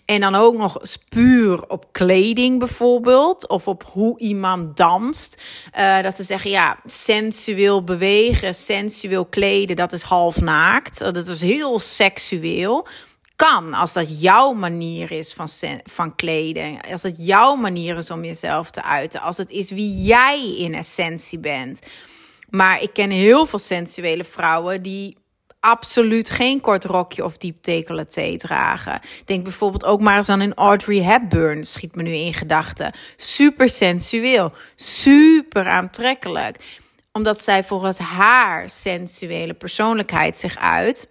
En 0.05 0.21
dan 0.21 0.35
ook 0.35 0.57
nog 0.57 0.77
puur 1.09 1.67
op 1.67 1.85
kleding 1.91 2.59
bijvoorbeeld. 2.59 3.47
Of 3.47 3.67
op 3.67 3.83
hoe 3.91 4.19
iemand 4.19 4.77
danst. 4.77 5.41
Uh, 5.79 6.01
dat 6.01 6.15
ze 6.15 6.23
zeggen, 6.23 6.51
ja, 6.51 6.77
sensueel 6.85 7.83
bewegen, 7.83 8.55
sensueel 8.55 9.25
kleden, 9.25 9.75
dat 9.75 9.93
is 9.93 10.03
half 10.03 10.41
naakt. 10.41 10.99
Dat 10.99 11.27
is 11.27 11.41
heel 11.41 11.79
seksueel 11.79 12.87
kan. 13.35 13.73
Als 13.73 13.93
dat 13.93 14.21
jouw 14.21 14.53
manier 14.53 15.11
is 15.11 15.33
van, 15.33 15.47
van 15.83 16.15
kleden. 16.15 16.81
Als 16.81 17.03
het 17.03 17.25
jouw 17.25 17.55
manier 17.55 17.97
is 17.97 18.11
om 18.11 18.23
jezelf 18.23 18.71
te 18.71 18.83
uiten. 18.83 19.21
Als 19.21 19.37
het 19.37 19.49
is 19.49 19.71
wie 19.71 20.03
jij 20.03 20.55
in 20.57 20.73
essentie 20.73 21.39
bent. 21.39 21.81
Maar 22.49 22.81
ik 22.81 22.93
ken 22.93 23.09
heel 23.09 23.45
veel 23.45 23.59
sensuele 23.59 24.23
vrouwen 24.23 24.81
die 24.81 25.17
absoluut 25.63 26.29
geen 26.29 26.61
kort 26.61 26.85
rokje 26.85 27.23
of 27.23 27.37
diep 27.37 27.63
decolleté 27.63 28.37
dragen. 28.37 28.99
Denk 29.25 29.43
bijvoorbeeld 29.43 29.85
ook 29.85 30.01
maar 30.01 30.17
eens 30.17 30.29
aan 30.29 30.39
een 30.39 30.53
Audrey 30.53 31.01
Hepburn, 31.01 31.65
schiet 31.65 31.95
me 31.95 32.03
nu 32.03 32.11
in 32.11 32.33
gedachten. 32.33 32.93
Super 33.17 33.69
sensueel, 33.69 34.53
super 34.75 35.67
aantrekkelijk. 35.67 36.81
Omdat 37.11 37.41
zij 37.41 37.63
volgens 37.63 37.97
haar 37.97 38.69
sensuele 38.69 39.53
persoonlijkheid 39.53 40.37
zich 40.37 40.57
uit. 40.57 41.07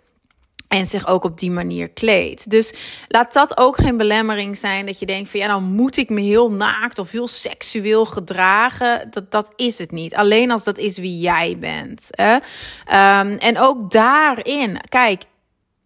En 0.73 0.87
zich 0.87 1.07
ook 1.07 1.25
op 1.25 1.39
die 1.39 1.51
manier 1.51 1.89
kleedt. 1.89 2.51
Dus 2.51 2.75
laat 3.09 3.33
dat 3.33 3.59
ook 3.59 3.77
geen 3.77 3.97
belemmering 3.97 4.57
zijn 4.57 4.87
dat 4.87 4.99
je 4.99 5.07
denkt 5.07 5.31
van 5.31 5.41
ja, 5.41 5.47
dan 5.47 5.63
moet 5.63 5.97
ik 5.97 6.09
me 6.09 6.21
heel 6.21 6.51
naakt 6.53 6.99
of 6.99 7.11
heel 7.11 7.29
seksueel 7.29 8.05
gedragen. 8.05 9.11
Dat, 9.11 9.31
dat 9.31 9.53
is 9.57 9.79
het 9.79 9.91
niet. 9.91 10.15
Alleen 10.15 10.51
als 10.51 10.65
dat 10.65 10.79
is 10.79 10.99
wie 10.99 11.19
jij 11.19 11.57
bent. 11.59 12.09
Hè? 12.11 12.35
Um, 12.35 13.39
en 13.39 13.59
ook 13.59 13.91
daarin, 13.91 14.81
kijk, 14.89 15.23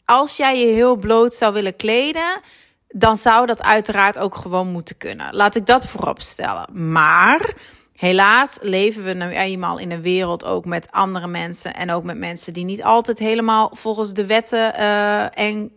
als 0.05 0.37
jij 0.37 0.59
je 0.59 0.73
heel 0.73 0.97
bloot 0.97 1.35
zou 1.35 1.52
willen 1.52 1.76
kleden, 1.76 2.40
dan 2.88 3.16
zou 3.16 3.47
dat 3.47 3.62
uiteraard 3.62 4.19
ook 4.19 4.35
gewoon 4.35 4.73
moeten 4.73 4.97
kunnen. 4.97 5.35
Laat 5.35 5.55
ik 5.55 5.66
dat 5.66 5.87
voorop 5.87 6.21
stellen. 6.21 6.90
Maar 6.90 7.55
Helaas 7.97 8.59
leven 8.61 9.05
we 9.05 9.12
nu 9.12 9.29
eenmaal 9.29 9.79
in 9.79 9.91
een 9.91 10.03
wereld 10.03 10.45
ook 10.45 10.65
met 10.65 10.91
andere 10.91 11.26
mensen 11.26 11.75
en 11.75 11.91
ook 11.91 12.05
met 12.05 12.19
mensen 12.19 12.53
die 12.53 12.65
niet 12.65 12.83
altijd 12.83 13.19
helemaal 13.19 13.71
volgens 13.73 14.12
de 14.12 14.26
wetten 14.26 14.75
uh, 14.79 15.38
en 15.38 15.73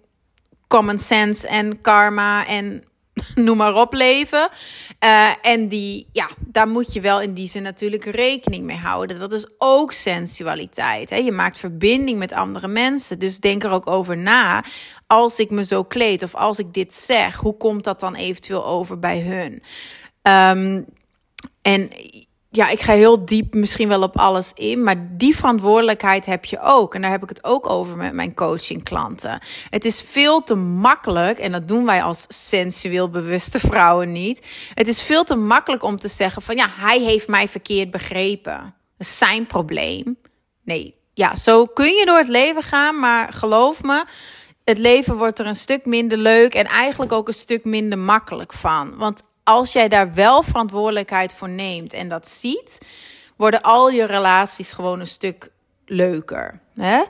common 0.67 0.99
sense 0.99 1.47
en 1.47 1.81
karma 1.81 2.47
en 2.47 2.83
noem 3.45 3.57
maar 3.57 3.75
op 3.75 3.93
leven. 3.93 4.49
Uh, 5.03 5.31
en 5.41 5.67
die, 5.67 6.07
ja, 6.11 6.29
daar 6.39 6.67
moet 6.67 6.93
je 6.93 7.01
wel 7.01 7.21
in 7.21 7.33
die 7.33 7.47
zin 7.47 7.63
natuurlijk 7.63 8.05
rekening 8.05 8.63
mee 8.63 8.77
houden. 8.77 9.19
Dat 9.19 9.33
is 9.33 9.49
ook 9.57 9.91
sensualiteit. 9.91 11.09
Hè? 11.09 11.15
Je 11.15 11.31
maakt 11.31 11.59
verbinding 11.59 12.19
met 12.19 12.33
andere 12.33 12.67
mensen. 12.67 13.19
Dus 13.19 13.39
denk 13.39 13.63
er 13.63 13.71
ook 13.71 13.87
over 13.87 14.17
na. 14.17 14.63
Als 15.07 15.39
ik 15.39 15.49
me 15.49 15.63
zo 15.63 15.83
kleed 15.83 16.23
of 16.23 16.35
als 16.35 16.59
ik 16.59 16.73
dit 16.73 16.93
zeg, 16.93 17.35
hoe 17.35 17.57
komt 17.57 17.83
dat 17.83 17.99
dan 17.99 18.15
eventueel 18.15 18.65
over 18.65 18.99
bij 18.99 19.19
hun? 19.19 19.63
Um, 20.21 20.85
en 21.61 21.89
ja, 22.51 22.69
ik 22.69 22.79
ga 22.79 22.93
heel 22.93 23.25
diep 23.25 23.53
misschien 23.53 23.87
wel 23.87 24.01
op 24.01 24.17
alles 24.17 24.51
in, 24.53 24.83
maar 24.83 25.17
die 25.17 25.35
verantwoordelijkheid 25.35 26.25
heb 26.25 26.45
je 26.45 26.59
ook. 26.61 26.95
En 26.95 27.01
daar 27.01 27.11
heb 27.11 27.23
ik 27.23 27.29
het 27.29 27.43
ook 27.43 27.69
over 27.69 27.97
met 27.97 28.13
mijn 28.13 28.33
coaching 28.33 28.83
klanten. 28.83 29.41
Het 29.69 29.85
is 29.85 30.01
veel 30.01 30.43
te 30.43 30.55
makkelijk, 30.55 31.39
en 31.39 31.51
dat 31.51 31.67
doen 31.67 31.85
wij 31.85 32.03
als 32.03 32.25
sensueel 32.27 33.09
bewuste 33.09 33.59
vrouwen 33.69 34.11
niet. 34.11 34.45
Het 34.73 34.87
is 34.87 35.01
veel 35.01 35.23
te 35.23 35.35
makkelijk 35.35 35.83
om 35.83 35.99
te 35.99 36.07
zeggen 36.07 36.41
van 36.41 36.55
ja, 36.55 36.67
hij 36.69 36.99
heeft 36.99 37.27
mij 37.27 37.47
verkeerd 37.47 37.91
begrepen. 37.91 38.57
Dat 38.97 39.07
is 39.07 39.17
zijn 39.17 39.45
probleem. 39.45 40.17
Nee, 40.63 40.95
ja, 41.13 41.35
zo 41.35 41.65
kun 41.65 41.93
je 41.93 42.05
door 42.05 42.17
het 42.17 42.27
leven 42.27 42.63
gaan, 42.63 42.99
maar 42.99 43.33
geloof 43.33 43.83
me, 43.83 44.05
het 44.63 44.77
leven 44.77 45.17
wordt 45.17 45.39
er 45.39 45.45
een 45.45 45.55
stuk 45.55 45.85
minder 45.85 46.17
leuk 46.17 46.53
en 46.53 46.65
eigenlijk 46.65 47.11
ook 47.11 47.27
een 47.27 47.33
stuk 47.33 47.65
minder 47.65 47.97
makkelijk 47.97 48.53
van. 48.53 48.97
Want 48.97 49.21
als 49.49 49.73
jij 49.73 49.87
daar 49.87 50.13
wel 50.13 50.43
verantwoordelijkheid 50.43 51.33
voor 51.33 51.49
neemt 51.49 51.93
en 51.93 52.09
dat 52.09 52.27
ziet, 52.27 52.77
worden 53.35 53.61
al 53.61 53.89
je 53.89 54.05
relaties 54.05 54.71
gewoon 54.71 54.99
een 54.99 55.07
stuk 55.07 55.51
leuker. 55.85 56.59
Hè? 56.75 57.01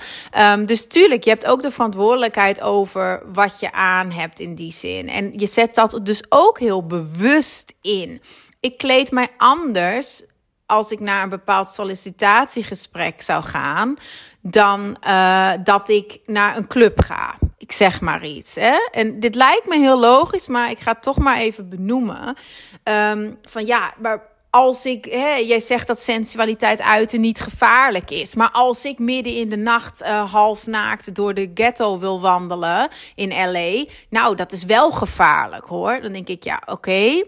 Um, 0.54 0.66
dus 0.66 0.88
tuurlijk, 0.88 1.24
je 1.24 1.30
hebt 1.30 1.46
ook 1.46 1.62
de 1.62 1.72
verantwoordelijkheid 1.72 2.62
over 2.62 3.22
wat 3.34 3.60
je 3.60 3.72
aan 3.72 4.12
hebt 4.12 4.40
in 4.40 4.56
die 4.56 4.72
zin. 4.72 5.10
En 5.10 5.34
je 5.36 5.46
zet 5.46 5.76
dat 5.76 6.00
dus 6.04 6.24
ook 6.30 6.60
heel 6.60 6.86
bewust 6.86 7.74
in. 7.82 8.22
Ik 8.60 8.78
kleed 8.78 9.12
mij 9.12 9.28
anders 9.38 10.24
als 10.66 10.92
ik 10.92 11.00
naar 11.00 11.24
een 11.24 11.30
bepaald 11.30 11.72
sollicitatiegesprek 11.72 13.22
zou 13.22 13.44
gaan, 13.44 13.98
dan 14.42 14.98
uh, 15.08 15.52
dat 15.64 15.90
ik 15.90 16.20
naar 16.26 16.58
een 16.58 16.68
club 16.68 17.02
ga. 17.02 17.36
Ik 17.70 17.76
zeg 17.76 18.02
maar 18.02 18.26
iets. 18.26 18.56
Hè? 18.56 18.78
En 18.92 19.20
dit 19.20 19.36
lijkt 19.36 19.68
me 19.68 19.78
heel 19.78 20.00
logisch, 20.00 20.48
maar 20.48 20.70
ik 20.70 20.80
ga 20.80 20.92
het 20.92 21.04
toch 21.04 21.18
maar 21.18 21.38
even 21.38 21.70
benoemen. 21.70 22.38
Um, 22.84 23.38
van 23.42 23.66
ja, 23.66 23.94
maar 24.02 24.22
als 24.50 24.86
ik, 24.86 25.06
hè, 25.06 25.36
jij 25.36 25.60
zegt 25.60 25.88
dat 25.88 26.02
sensualiteit 26.02 26.82
uiten 26.82 27.22
niet 27.22 27.40
gevaarlijk 27.40 28.12
is. 28.12 28.36
Maar 28.36 28.52
als 28.52 28.86
ik 28.86 29.00
midden 29.00 29.34
in 29.34 29.50
de 29.50 29.56
nacht 29.56 30.02
uh, 30.02 30.32
half 30.32 30.68
naakt 30.68 31.16
door 31.16 31.34
de 31.34 31.52
ghetto 31.54 32.00
wil 32.00 32.22
wandelen 32.22 32.90
in 33.16 33.52
LA. 33.52 33.86
Nou, 34.10 34.36
dat 34.36 34.52
is 34.52 34.64
wel 34.64 34.92
gevaarlijk 34.92 35.66
hoor. 35.66 36.02
Dan 36.02 36.12
denk 36.12 36.28
ik, 36.28 36.44
ja, 36.44 36.62
oké. 36.66 37.24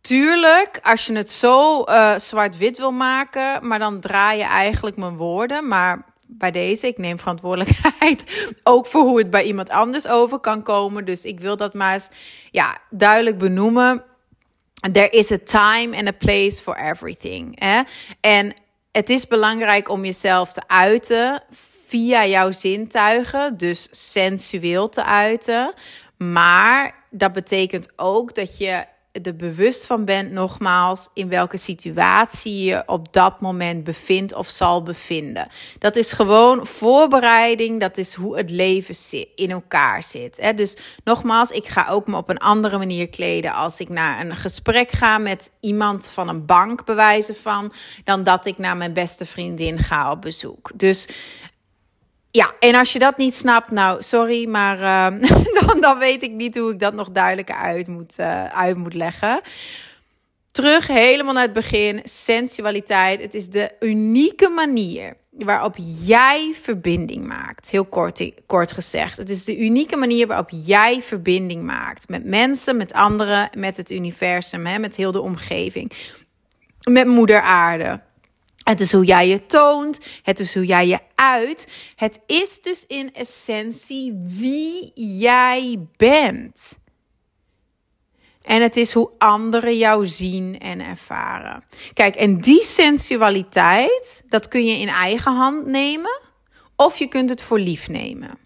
Tuurlijk, 0.00 0.80
als 0.82 1.06
je 1.06 1.12
het 1.12 1.30
zo 1.30 1.84
uh, 1.88 2.18
zwart-wit 2.18 2.78
wil 2.78 2.92
maken, 2.92 3.68
maar 3.68 3.78
dan 3.78 4.00
draai 4.00 4.38
je 4.38 4.44
eigenlijk 4.44 4.96
mijn 4.96 5.16
woorden. 5.16 5.68
Maar 5.68 6.11
bij 6.38 6.50
deze, 6.50 6.86
ik 6.86 6.98
neem 6.98 7.18
verantwoordelijkheid 7.18 8.46
ook 8.62 8.86
voor 8.86 9.02
hoe 9.02 9.18
het 9.18 9.30
bij 9.30 9.44
iemand 9.44 9.70
anders 9.70 10.06
over 10.08 10.38
kan 10.38 10.62
komen. 10.62 11.04
Dus 11.04 11.24
ik 11.24 11.40
wil 11.40 11.56
dat 11.56 11.74
maar 11.74 11.92
eens 11.92 12.08
ja, 12.50 12.78
duidelijk 12.90 13.38
benoemen. 13.38 14.04
There 14.92 15.10
is 15.10 15.32
a 15.32 15.38
time 15.44 15.96
and 15.96 16.08
a 16.08 16.12
place 16.18 16.62
for 16.62 16.76
everything. 16.76 17.60
Hè? 17.60 17.82
En 18.20 18.54
het 18.92 19.10
is 19.10 19.26
belangrijk 19.26 19.88
om 19.88 20.04
jezelf 20.04 20.52
te 20.52 20.62
uiten 20.66 21.42
via 21.86 22.26
jouw 22.26 22.50
zintuigen, 22.50 23.56
dus 23.56 23.88
sensueel 23.90 24.88
te 24.88 25.04
uiten. 25.04 25.74
Maar 26.16 26.94
dat 27.10 27.32
betekent 27.32 27.92
ook 27.96 28.34
dat 28.34 28.58
je 28.58 28.84
er 29.12 29.36
bewust 29.36 29.86
van 29.86 30.04
bent, 30.04 30.32
nogmaals, 30.32 31.08
in 31.14 31.28
welke 31.28 31.56
situatie 31.56 32.64
je 32.64 32.82
op 32.86 33.12
dat 33.12 33.40
moment 33.40 33.84
bevindt 33.84 34.34
of 34.34 34.48
zal 34.48 34.82
bevinden. 34.82 35.46
Dat 35.78 35.96
is 35.96 36.12
gewoon 36.12 36.66
voorbereiding, 36.66 37.80
dat 37.80 37.98
is 37.98 38.14
hoe 38.14 38.36
het 38.36 38.50
leven 38.50 38.94
zit, 38.94 39.28
in 39.34 39.50
elkaar 39.50 40.02
zit. 40.02 40.40
Hè? 40.40 40.54
Dus 40.54 40.76
nogmaals, 41.04 41.50
ik 41.50 41.66
ga 41.66 41.86
ook 41.88 42.06
me 42.06 42.16
op 42.16 42.28
een 42.28 42.38
andere 42.38 42.78
manier 42.78 43.08
kleden 43.08 43.52
als 43.52 43.80
ik 43.80 43.88
naar 43.88 44.20
een 44.20 44.36
gesprek 44.36 44.90
ga 44.90 45.18
met 45.18 45.50
iemand 45.60 46.10
van 46.10 46.28
een 46.28 46.46
bank, 46.46 46.84
bewijzen 46.84 47.36
van, 47.36 47.72
dan 48.04 48.22
dat 48.22 48.46
ik 48.46 48.58
naar 48.58 48.76
mijn 48.76 48.92
beste 48.92 49.26
vriendin 49.26 49.78
ga 49.78 50.10
op 50.10 50.20
bezoek. 50.20 50.70
Dus 50.74 51.08
ja, 52.32 52.54
en 52.58 52.74
als 52.74 52.92
je 52.92 52.98
dat 52.98 53.16
niet 53.16 53.34
snapt, 53.34 53.70
nou 53.70 54.02
sorry, 54.02 54.48
maar 54.48 54.78
uh, 54.80 55.28
dan, 55.60 55.80
dan 55.80 55.98
weet 55.98 56.22
ik 56.22 56.30
niet 56.30 56.58
hoe 56.58 56.72
ik 56.72 56.80
dat 56.80 56.94
nog 56.94 57.10
duidelijker 57.10 57.54
uit 57.54 57.86
moet, 57.86 58.18
uh, 58.18 58.44
uit 58.44 58.76
moet 58.76 58.94
leggen. 58.94 59.40
Terug 60.50 60.86
helemaal 60.86 61.32
naar 61.32 61.42
het 61.42 61.52
begin, 61.52 62.00
sensualiteit. 62.04 63.20
Het 63.20 63.34
is 63.34 63.48
de 63.48 63.72
unieke 63.80 64.48
manier 64.48 65.16
waarop 65.30 65.76
jij 66.04 66.54
verbinding 66.62 67.26
maakt. 67.26 67.70
Heel 67.70 67.84
kort, 67.84 68.30
kort 68.46 68.72
gezegd. 68.72 69.16
Het 69.16 69.30
is 69.30 69.44
de 69.44 69.58
unieke 69.58 69.96
manier 69.96 70.26
waarop 70.26 70.50
jij 70.50 71.02
verbinding 71.02 71.62
maakt. 71.62 72.08
Met 72.08 72.24
mensen, 72.24 72.76
met 72.76 72.92
anderen, 72.92 73.50
met 73.58 73.76
het 73.76 73.90
universum, 73.90 74.66
hè, 74.66 74.78
met 74.78 74.96
heel 74.96 75.12
de 75.12 75.20
omgeving. 75.20 75.92
Met 76.90 77.06
moeder 77.06 77.40
aarde. 77.40 78.00
Het 78.72 78.80
is 78.80 78.92
hoe 78.92 79.04
jij 79.04 79.28
je 79.28 79.46
toont. 79.46 79.98
Het 80.22 80.40
is 80.40 80.54
hoe 80.54 80.66
jij 80.66 80.86
je 80.86 80.98
uit. 81.14 81.68
Het 81.96 82.20
is 82.26 82.60
dus 82.60 82.84
in 82.86 83.14
essentie 83.14 84.20
wie 84.24 84.92
jij 84.94 85.78
bent. 85.96 86.78
En 88.42 88.62
het 88.62 88.76
is 88.76 88.92
hoe 88.92 89.10
anderen 89.18 89.78
jou 89.78 90.06
zien 90.06 90.58
en 90.58 90.80
ervaren. 90.80 91.64
Kijk, 91.92 92.14
en 92.14 92.40
die 92.40 92.64
sensualiteit, 92.64 94.22
dat 94.28 94.48
kun 94.48 94.64
je 94.64 94.78
in 94.78 94.88
eigen 94.88 95.32
hand 95.32 95.66
nemen. 95.66 96.20
Of 96.76 96.98
je 96.98 97.06
kunt 97.06 97.30
het 97.30 97.42
voor 97.42 97.58
lief 97.58 97.88
nemen. 97.88 98.38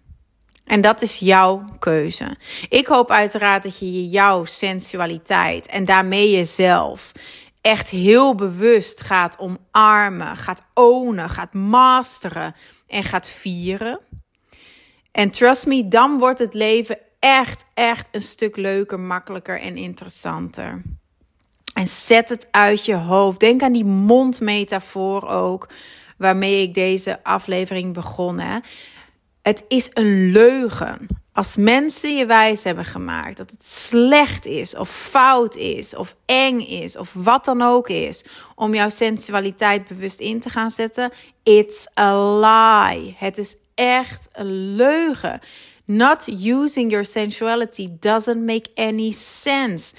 En 0.65 0.81
dat 0.81 1.01
is 1.01 1.19
jouw 1.19 1.65
keuze. 1.79 2.37
Ik 2.69 2.87
hoop 2.87 3.11
uiteraard 3.11 3.63
dat 3.63 3.79
je 3.79 4.07
jouw 4.07 4.45
sensualiteit 4.45 5.67
en 5.67 5.85
daarmee 5.85 6.31
jezelf 6.31 7.11
echt 7.67 7.89
heel 7.89 8.35
bewust 8.35 9.01
gaat 9.01 9.37
omarmen, 9.39 10.35
gaat 10.35 10.61
ownen, 10.73 11.29
gaat 11.29 11.53
masteren 11.53 12.55
en 12.87 13.03
gaat 13.03 13.29
vieren. 13.29 13.99
En 15.11 15.31
trust 15.31 15.65
me, 15.65 15.87
dan 15.87 16.19
wordt 16.19 16.39
het 16.39 16.53
leven 16.53 16.97
echt, 17.19 17.65
echt 17.73 18.07
een 18.11 18.21
stuk 18.21 18.55
leuker, 18.55 18.99
makkelijker 18.99 19.59
en 19.59 19.75
interessanter. 19.75 20.81
En 21.73 21.87
zet 21.87 22.29
het 22.29 22.47
uit 22.51 22.85
je 22.85 22.95
hoofd. 22.95 23.39
Denk 23.39 23.61
aan 23.61 23.73
die 23.73 23.85
mondmetafoor 23.85 25.27
ook, 25.27 25.69
waarmee 26.17 26.61
ik 26.61 26.73
deze 26.73 27.23
aflevering 27.23 27.93
begon. 27.93 28.39
Hè. 28.39 28.59
Het 29.41 29.63
is 29.67 29.89
een 29.93 30.31
leugen. 30.31 31.07
Als 31.37 31.55
mensen 31.55 32.15
je 32.15 32.25
wijs 32.25 32.63
hebben 32.63 32.85
gemaakt 32.85 33.37
dat 33.37 33.49
het 33.49 33.65
slecht 33.65 34.45
is, 34.45 34.75
of 34.75 34.89
fout 34.89 35.55
is, 35.55 35.95
of 35.95 36.15
eng 36.25 36.59
is, 36.59 36.97
of 36.97 37.13
wat 37.13 37.45
dan 37.45 37.61
ook 37.61 37.89
is, 37.89 38.23
om 38.55 38.73
jouw 38.73 38.89
sensualiteit 38.89 39.87
bewust 39.87 40.19
in 40.19 40.39
te 40.39 40.49
gaan 40.49 40.71
zetten, 40.71 41.11
it's 41.43 41.87
a 41.99 42.39
lie. 42.39 43.15
Het 43.17 43.37
is 43.37 43.55
echt 43.75 44.27
een 44.33 44.75
leugen. 44.75 45.39
Not 45.85 46.27
using 46.27 46.91
your 46.91 47.05
sensuality 47.05 47.89
doesn't 47.99 48.45
make 48.45 48.69
any 48.75 49.11
sense. 49.11 49.95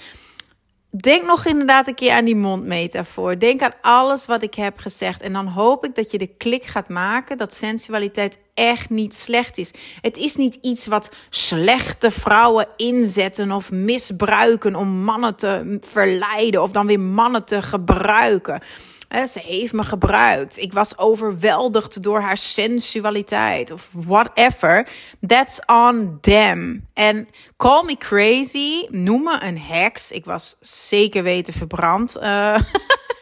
Denk 0.91 1.25
nog 1.25 1.45
inderdaad 1.45 1.87
een 1.87 1.95
keer 1.95 2.11
aan 2.11 2.25
die 2.25 2.35
mondmetafoor. 2.35 3.39
Denk 3.39 3.61
aan 3.61 3.73
alles 3.81 4.25
wat 4.25 4.43
ik 4.43 4.53
heb 4.53 4.77
gezegd. 4.77 5.21
En 5.21 5.33
dan 5.33 5.47
hoop 5.47 5.85
ik 5.85 5.95
dat 5.95 6.11
je 6.11 6.17
de 6.17 6.27
klik 6.37 6.63
gaat 6.63 6.89
maken 6.89 7.37
dat 7.37 7.53
sensualiteit 7.53 8.39
echt 8.53 8.89
niet 8.89 9.15
slecht 9.15 9.57
is. 9.57 9.71
Het 10.01 10.17
is 10.17 10.35
niet 10.35 10.57
iets 10.61 10.87
wat 10.87 11.09
slechte 11.29 12.11
vrouwen 12.11 12.67
inzetten 12.75 13.51
of 13.51 13.71
misbruiken 13.71 14.75
om 14.75 14.87
mannen 14.87 15.35
te 15.35 15.79
verleiden 15.81 16.61
of 16.61 16.71
dan 16.71 16.87
weer 16.87 16.99
mannen 16.99 17.45
te 17.45 17.61
gebruiken 17.61 18.61
ze 19.09 19.39
heeft 19.39 19.73
me 19.73 19.83
gebruikt. 19.83 20.57
Ik 20.57 20.73
was 20.73 20.97
overweldigd 20.97 22.03
door 22.03 22.21
haar 22.21 22.37
sensualiteit 22.37 23.71
of 23.71 23.89
whatever. 23.91 24.87
That's 25.27 25.59
on 25.65 26.17
them. 26.21 26.87
En 26.93 27.27
call 27.57 27.83
me 27.85 27.97
crazy, 27.97 28.85
noem 28.89 29.23
me 29.23 29.43
een 29.43 29.59
heks. 29.59 30.11
Ik 30.11 30.25
was 30.25 30.55
zeker 30.59 31.23
weten 31.23 31.53
verbrand. 31.53 32.17
Uh, 32.17 32.59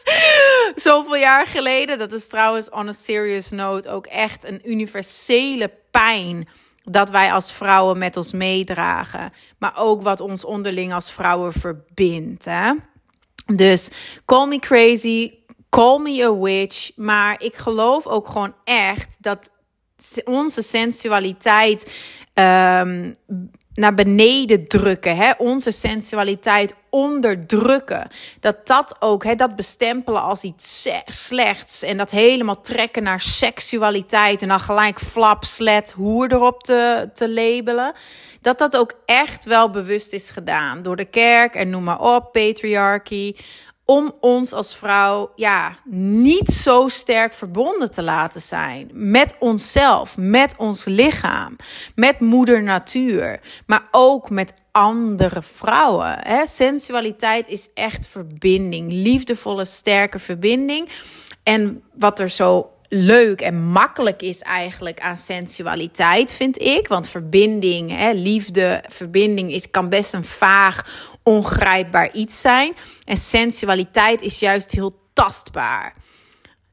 zoveel 0.74 1.16
jaar 1.16 1.46
geleden. 1.46 1.98
Dat 1.98 2.12
is 2.12 2.28
trouwens 2.28 2.70
on 2.70 2.88
a 2.88 2.92
serious 2.92 3.50
note 3.50 3.88
ook 3.88 4.06
echt 4.06 4.44
een 4.44 4.60
universele 4.64 5.70
pijn 5.90 6.48
dat 6.84 7.10
wij 7.10 7.32
als 7.32 7.52
vrouwen 7.52 7.98
met 7.98 8.16
ons 8.16 8.32
meedragen. 8.32 9.32
Maar 9.58 9.72
ook 9.76 10.02
wat 10.02 10.20
ons 10.20 10.44
onderling 10.44 10.92
als 10.92 11.12
vrouwen 11.12 11.52
verbindt. 11.52 12.44
Hè? 12.44 12.72
Dus 13.46 13.90
call 14.24 14.46
me 14.46 14.58
crazy, 14.58 15.37
call 15.70 15.98
me 15.98 16.24
a 16.24 16.34
witch. 16.34 16.90
Maar 16.96 17.42
ik 17.42 17.56
geloof 17.56 18.06
ook 18.06 18.28
gewoon 18.28 18.54
echt 18.64 19.16
dat 19.20 19.50
onze 20.24 20.62
sensualiteit 20.62 21.90
um, 22.34 23.14
naar 23.74 23.94
beneden 23.94 24.68
drukken, 24.68 25.16
hè? 25.16 25.32
onze 25.38 25.70
sensualiteit 25.70 26.74
onderdrukken. 26.90 28.08
Dat 28.40 28.66
dat 28.66 28.96
ook, 28.98 29.24
hè, 29.24 29.34
dat 29.34 29.56
bestempelen 29.56 30.22
als 30.22 30.42
iets 30.42 30.88
slechts 31.06 31.82
en 31.82 31.96
dat 31.96 32.10
helemaal 32.10 32.60
trekken 32.60 33.02
naar 33.02 33.20
seksualiteit 33.20 34.42
en 34.42 34.48
dan 34.48 34.60
gelijk 34.60 34.98
flap, 34.98 35.44
slet, 35.44 35.90
hoer 35.90 36.32
erop 36.32 36.62
te, 36.62 37.10
te 37.14 37.30
labelen. 37.30 37.94
Dat 38.40 38.58
dat 38.58 38.76
ook 38.76 38.92
echt 39.04 39.44
wel 39.44 39.70
bewust 39.70 40.12
is 40.12 40.30
gedaan 40.30 40.82
door 40.82 40.96
de 40.96 41.04
kerk 41.04 41.54
en 41.54 41.70
noem 41.70 41.84
maar 41.84 42.00
op, 42.00 42.32
patriarchy 42.32 43.34
om 43.90 44.14
ons 44.20 44.52
als 44.52 44.76
vrouw 44.76 45.30
ja, 45.34 45.76
niet 45.90 46.48
zo 46.48 46.88
sterk 46.88 47.34
verbonden 47.34 47.90
te 47.90 48.02
laten 48.02 48.40
zijn 48.40 48.90
met 48.92 49.34
onszelf, 49.38 50.16
met 50.16 50.54
ons 50.56 50.84
lichaam, 50.84 51.56
met 51.94 52.20
moeder 52.20 52.62
natuur, 52.62 53.40
maar 53.66 53.88
ook 53.90 54.30
met 54.30 54.52
andere 54.72 55.42
vrouwen. 55.42 56.18
Hè? 56.20 56.46
Sensualiteit 56.46 57.48
is 57.48 57.68
echt 57.74 58.06
verbinding, 58.06 58.90
liefdevolle, 58.92 59.64
sterke 59.64 60.18
verbinding. 60.18 60.88
En 61.42 61.82
wat 61.94 62.18
er 62.18 62.28
zo 62.28 62.70
leuk 62.88 63.40
en 63.40 63.64
makkelijk 63.64 64.22
is 64.22 64.42
eigenlijk 64.42 65.00
aan 65.00 65.18
sensualiteit, 65.18 66.32
vind 66.32 66.62
ik. 66.62 66.88
Want 66.88 67.08
verbinding, 67.08 67.96
hè, 67.96 68.12
liefde, 68.12 68.84
verbinding 68.88 69.52
is, 69.52 69.70
kan 69.70 69.88
best 69.88 70.12
een 70.12 70.24
vaag, 70.24 71.08
ongrijpbaar 71.28 72.12
iets 72.12 72.40
zijn. 72.40 72.74
En 73.04 73.16
sensualiteit 73.16 74.22
is 74.22 74.38
juist 74.38 74.72
heel 74.72 75.00
tastbaar. 75.12 75.94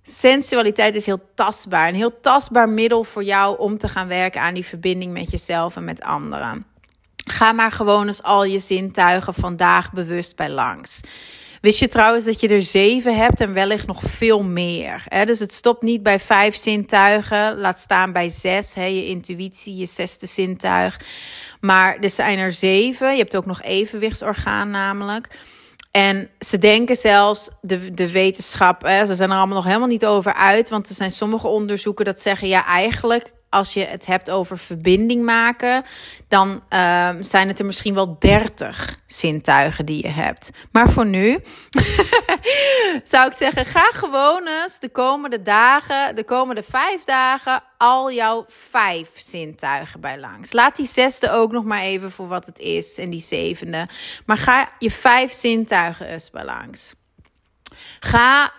Sensualiteit 0.01 0.95
is 0.95 1.05
heel 1.05 1.21
tastbaar. 1.35 1.87
Een 1.87 1.95
heel 1.95 2.19
tastbaar 2.21 2.69
middel 2.69 3.03
voor 3.03 3.23
jou 3.23 3.59
om 3.59 3.77
te 3.77 3.87
gaan 3.87 4.07
werken 4.07 4.41
aan 4.41 4.53
die 4.53 4.65
verbinding 4.65 5.13
met 5.13 5.31
jezelf 5.31 5.75
en 5.75 5.83
met 5.83 6.01
anderen. 6.01 6.65
Ga 7.25 7.51
maar 7.51 7.71
gewoon 7.71 8.07
eens 8.07 8.23
al 8.23 8.43
je 8.43 8.59
zintuigen 8.59 9.33
vandaag 9.33 9.91
bewust 9.91 10.35
bij 10.35 10.49
langs. 10.49 11.01
Wist 11.61 11.79
je 11.79 11.87
trouwens 11.87 12.25
dat 12.25 12.39
je 12.39 12.47
er 12.47 12.61
zeven 12.61 13.17
hebt 13.17 13.41
en 13.41 13.53
wellicht 13.53 13.87
nog 13.87 14.01
veel 14.03 14.43
meer? 14.43 15.03
Hè? 15.05 15.25
Dus 15.25 15.39
het 15.39 15.53
stopt 15.53 15.81
niet 15.81 16.03
bij 16.03 16.19
vijf 16.19 16.55
zintuigen, 16.55 17.57
laat 17.57 17.79
staan 17.79 18.11
bij 18.11 18.29
zes, 18.29 18.73
hè? 18.73 18.83
je 18.83 19.05
intuïtie, 19.05 19.75
je 19.75 19.85
zesde 19.85 20.25
zintuig. 20.25 20.99
Maar 21.65 21.97
er 21.99 22.09
zijn 22.09 22.37
er 22.37 22.53
zeven. 22.53 23.11
Je 23.11 23.17
hebt 23.17 23.35
ook 23.35 23.45
nog 23.45 23.61
evenwichtsorgaan 23.61 24.69
namelijk. 24.69 25.27
En 25.91 26.29
ze 26.39 26.57
denken 26.57 26.95
zelfs, 26.95 27.49
de, 27.61 27.93
de 27.93 28.11
wetenschap, 28.11 28.81
hè, 28.81 29.05
ze 29.05 29.15
zijn 29.15 29.29
er 29.29 29.37
allemaal 29.37 29.55
nog 29.55 29.65
helemaal 29.65 29.87
niet 29.87 30.05
over 30.05 30.33
uit. 30.33 30.69
Want 30.69 30.89
er 30.89 30.95
zijn 30.95 31.11
sommige 31.11 31.47
onderzoeken 31.47 32.05
dat 32.05 32.19
zeggen, 32.19 32.47
ja, 32.47 32.65
eigenlijk 32.65 33.33
als 33.55 33.73
je 33.73 33.85
het 33.85 34.05
hebt 34.05 34.29
over 34.29 34.57
verbinding 34.57 35.23
maken, 35.23 35.83
dan 36.27 36.63
uh, 36.69 37.09
zijn 37.19 37.47
het 37.47 37.59
er 37.59 37.65
misschien 37.65 37.93
wel 37.93 38.19
30 38.19 38.95
zintuigen 39.05 39.85
die 39.85 40.01
je 40.01 40.11
hebt. 40.11 40.49
Maar 40.71 40.89
voor 40.89 41.05
nu 41.05 41.39
zou 43.03 43.27
ik 43.27 43.33
zeggen: 43.33 43.65
ga 43.65 43.89
gewoon 43.91 44.47
eens 44.47 44.79
de 44.79 44.89
komende 44.89 45.41
dagen, 45.41 46.15
de 46.15 46.23
komende 46.23 46.63
vijf 46.63 47.03
dagen, 47.03 47.63
al 47.77 48.11
jouw 48.11 48.45
vijf 48.47 49.09
zintuigen 49.15 49.99
bij 49.99 50.19
langs. 50.19 50.53
Laat 50.53 50.75
die 50.75 50.87
zesde 50.87 51.31
ook 51.31 51.51
nog 51.51 51.63
maar 51.63 51.81
even 51.81 52.11
voor 52.11 52.27
wat 52.27 52.45
het 52.45 52.59
is 52.59 52.97
en 52.97 53.09
die 53.09 53.21
zevende. 53.21 53.87
Maar 54.25 54.37
ga 54.37 54.69
je 54.79 54.91
vijf 54.91 55.31
zintuigen 55.31 56.07
eens 56.07 56.29
bij 56.29 56.45
langs. 56.45 56.93
Ga 57.99 58.51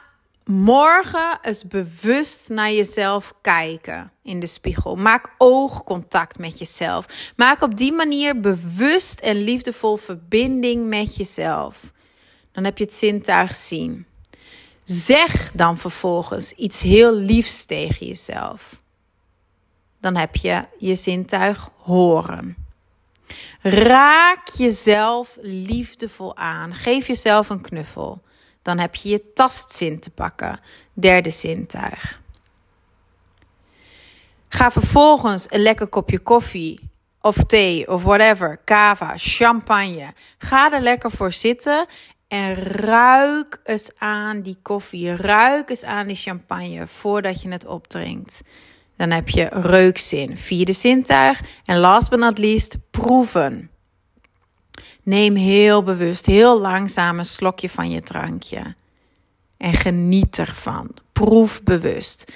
morgen 0.46 1.38
eens 1.42 1.66
bewust 1.66 2.48
naar 2.48 2.72
jezelf 2.72 3.34
kijken 3.40 4.12
in 4.22 4.40
de 4.40 4.46
spiegel. 4.46 4.96
Maak 4.96 5.34
oogcontact 5.38 6.38
met 6.38 6.58
jezelf. 6.58 7.32
Maak 7.36 7.62
op 7.62 7.76
die 7.76 7.92
manier 7.92 8.40
bewust 8.40 9.20
en 9.20 9.44
liefdevol 9.44 9.96
verbinding 9.96 10.88
met 10.88 11.16
jezelf. 11.16 11.92
Dan 12.52 12.64
heb 12.64 12.78
je 12.78 12.84
het 12.84 12.94
zintuig 12.94 13.54
zien. 13.54 14.06
Zeg 14.84 15.52
dan 15.52 15.78
vervolgens 15.78 16.52
iets 16.52 16.82
heel 16.82 17.14
liefs 17.14 17.64
tegen 17.64 18.06
jezelf. 18.06 18.76
Dan 20.00 20.16
heb 20.16 20.36
je 20.36 20.64
je 20.78 20.94
zintuig 20.94 21.70
horen. 21.76 22.56
Raak 23.62 24.48
jezelf 24.48 25.38
liefdevol 25.40 26.36
aan. 26.36 26.74
Geef 26.74 27.06
jezelf 27.06 27.48
een 27.48 27.60
knuffel. 27.60 28.22
Dan 28.66 28.78
heb 28.78 28.94
je 28.94 29.08
je 29.08 29.32
tastzin 29.32 30.00
te 30.00 30.10
pakken. 30.10 30.60
Derde 30.92 31.30
zintuig. 31.30 32.20
Ga 34.48 34.70
vervolgens 34.70 35.46
een 35.48 35.60
lekker 35.60 35.86
kopje 35.86 36.18
koffie 36.18 36.90
of 37.20 37.36
thee 37.36 37.88
of 37.88 38.02
whatever, 38.02 38.58
kava, 38.64 39.12
champagne. 39.16 40.12
Ga 40.38 40.72
er 40.72 40.80
lekker 40.80 41.10
voor 41.10 41.32
zitten 41.32 41.86
en 42.28 42.54
ruik 42.54 43.60
eens 43.64 43.90
aan 43.98 44.40
die 44.40 44.58
koffie. 44.62 45.16
Ruik 45.16 45.70
eens 45.70 45.84
aan 45.84 46.06
die 46.06 46.16
champagne 46.16 46.86
voordat 46.86 47.42
je 47.42 47.48
het 47.48 47.66
opdrinkt. 47.66 48.42
Dan 48.96 49.10
heb 49.10 49.28
je 49.28 49.48
reukzin, 49.52 50.36
vierde 50.36 50.72
zintuig. 50.72 51.40
En 51.64 51.78
last 51.78 52.10
but 52.10 52.18
not 52.18 52.38
least, 52.38 52.76
proeven. 52.90 53.70
Neem 55.06 55.34
heel 55.34 55.82
bewust, 55.82 56.26
heel 56.26 56.60
langzaam 56.60 57.18
een 57.18 57.24
slokje 57.24 57.68
van 57.68 57.90
je 57.90 58.00
drankje. 58.00 58.74
En 59.56 59.72
geniet 59.72 60.38
ervan. 60.38 60.90
Proef 61.12 61.62
bewust. 61.62 62.32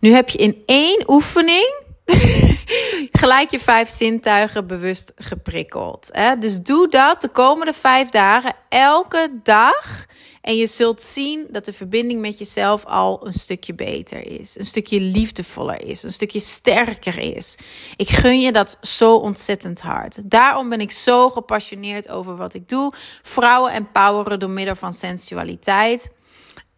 Nu 0.00 0.12
heb 0.12 0.28
je 0.28 0.38
in 0.38 0.62
één 0.66 1.10
oefening 1.10 1.74
gelijk 3.20 3.50
je 3.50 3.60
vijf 3.60 3.90
zintuigen 3.90 4.66
bewust 4.66 5.12
geprikkeld. 5.16 6.08
Hè? 6.12 6.38
Dus 6.38 6.62
doe 6.62 6.88
dat 6.88 7.20
de 7.20 7.28
komende 7.28 7.72
vijf 7.72 8.08
dagen 8.08 8.52
elke 8.68 9.30
dag. 9.42 10.06
En 10.40 10.56
je 10.56 10.66
zult 10.66 11.02
zien 11.02 11.46
dat 11.50 11.64
de 11.64 11.72
verbinding 11.72 12.20
met 12.20 12.38
jezelf 12.38 12.84
al 12.84 13.26
een 13.26 13.32
stukje 13.32 13.74
beter 13.74 14.40
is. 14.40 14.58
Een 14.58 14.66
stukje 14.66 15.00
liefdevoller 15.00 15.84
is. 15.84 16.02
Een 16.02 16.12
stukje 16.12 16.40
sterker 16.40 17.18
is. 17.18 17.56
Ik 17.96 18.08
gun 18.08 18.40
je 18.40 18.52
dat 18.52 18.78
zo 18.80 19.16
ontzettend 19.16 19.80
hard. 19.80 20.18
Daarom 20.22 20.68
ben 20.68 20.80
ik 20.80 20.90
zo 20.90 21.30
gepassioneerd 21.30 22.08
over 22.08 22.36
wat 22.36 22.54
ik 22.54 22.68
doe. 22.68 22.92
Vrouwen 23.22 23.72
empoweren 23.72 24.38
door 24.38 24.50
middel 24.50 24.76
van 24.76 24.92
sensualiteit. 24.92 26.10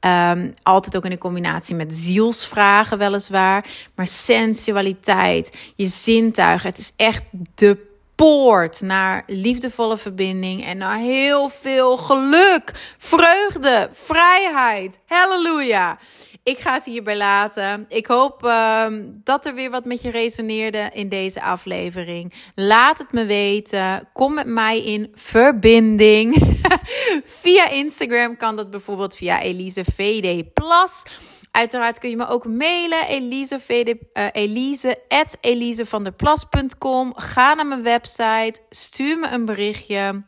Um, 0.00 0.54
altijd 0.62 0.96
ook 0.96 1.04
in 1.04 1.10
een 1.10 1.18
combinatie 1.18 1.74
met 1.74 1.94
zielsvragen, 1.94 2.98
weliswaar. 2.98 3.66
Maar 3.94 4.06
sensualiteit, 4.06 5.56
je 5.76 5.86
zintuigen. 5.86 6.68
Het 6.68 6.78
is 6.78 6.92
echt 6.96 7.22
de 7.54 7.90
poort 8.14 8.80
naar 8.80 9.22
liefdevolle 9.26 9.96
verbinding 9.96 10.64
en 10.64 10.78
naar 10.78 10.98
heel 10.98 11.48
veel 11.48 11.96
geluk, 11.96 12.94
vreugde, 12.98 13.88
vrijheid. 13.92 14.98
Halleluja. 15.06 15.98
Ik 16.44 16.58
ga 16.58 16.74
het 16.74 16.84
hierbij 16.84 17.16
laten. 17.16 17.84
Ik 17.88 18.06
hoop 18.06 18.44
uh, 18.44 18.86
dat 19.24 19.46
er 19.46 19.54
weer 19.54 19.70
wat 19.70 19.84
met 19.84 20.02
je 20.02 20.10
resoneerde 20.10 20.90
in 20.92 21.08
deze 21.08 21.42
aflevering. 21.42 22.32
Laat 22.54 22.98
het 22.98 23.12
me 23.12 23.24
weten. 23.24 24.08
Kom 24.12 24.34
met 24.34 24.46
mij 24.46 24.84
in 24.84 25.10
verbinding. 25.14 26.58
via 27.42 27.70
Instagram 27.70 28.36
kan 28.36 28.56
dat 28.56 28.70
bijvoorbeeld 28.70 29.16
via 29.16 29.40
Elise 29.40 29.84
VD 29.84 30.52
Plus. 30.52 31.02
Uiteraard 31.52 31.98
kun 31.98 32.10
je 32.10 32.16
me 32.16 32.28
ook 32.28 32.46
mailen. 32.46 33.06
Elise, 33.06 33.60
Elise 34.32 34.98
at. 35.08 35.38
Ga 37.16 37.54
naar 37.54 37.66
mijn 37.66 37.82
website. 37.82 38.60
Stuur 38.70 39.18
me 39.18 39.28
een 39.28 39.44
berichtje. 39.44 40.22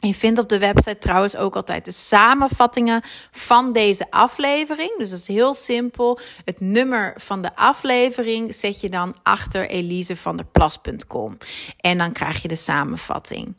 Je 0.00 0.14
vindt 0.14 0.38
op 0.38 0.48
de 0.48 0.58
website 0.58 0.98
trouwens 0.98 1.36
ook 1.36 1.56
altijd 1.56 1.84
de 1.84 1.92
samenvattingen 1.92 3.02
van 3.30 3.72
deze 3.72 4.06
aflevering. 4.10 4.98
Dus 4.98 5.10
dat 5.10 5.18
is 5.18 5.26
heel 5.26 5.54
simpel. 5.54 6.18
Het 6.44 6.60
nummer 6.60 7.14
van 7.16 7.42
de 7.42 7.56
aflevering 7.56 8.54
zet 8.54 8.80
je 8.80 8.88
dan 8.88 9.16
achter 9.22 9.68
elisevanderplas.com. 9.68 11.38
En 11.80 11.98
dan 11.98 12.12
krijg 12.12 12.42
je 12.42 12.48
de 12.48 12.54
samenvatting. 12.54 13.56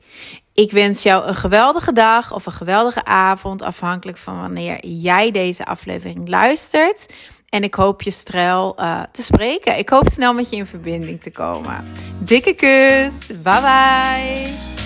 Ik 0.53 0.71
wens 0.71 1.03
jou 1.03 1.25
een 1.25 1.35
geweldige 1.35 1.93
dag 1.93 2.33
of 2.33 2.45
een 2.45 2.51
geweldige 2.51 3.05
avond, 3.05 3.61
afhankelijk 3.61 4.17
van 4.17 4.39
wanneer 4.39 4.85
jij 4.85 5.31
deze 5.31 5.65
aflevering 5.65 6.27
luistert. 6.27 7.05
En 7.49 7.63
ik 7.63 7.73
hoop 7.73 8.01
je 8.01 8.11
strel 8.11 8.75
uh, 8.79 9.01
te 9.11 9.23
spreken. 9.23 9.77
Ik 9.77 9.89
hoop 9.89 10.09
snel 10.09 10.33
met 10.33 10.49
je 10.49 10.55
in 10.55 10.65
verbinding 10.65 11.21
te 11.21 11.31
komen. 11.31 11.83
Dikke 12.19 12.53
kus. 12.53 13.27
Bye 13.27 13.61
bye. 13.61 14.80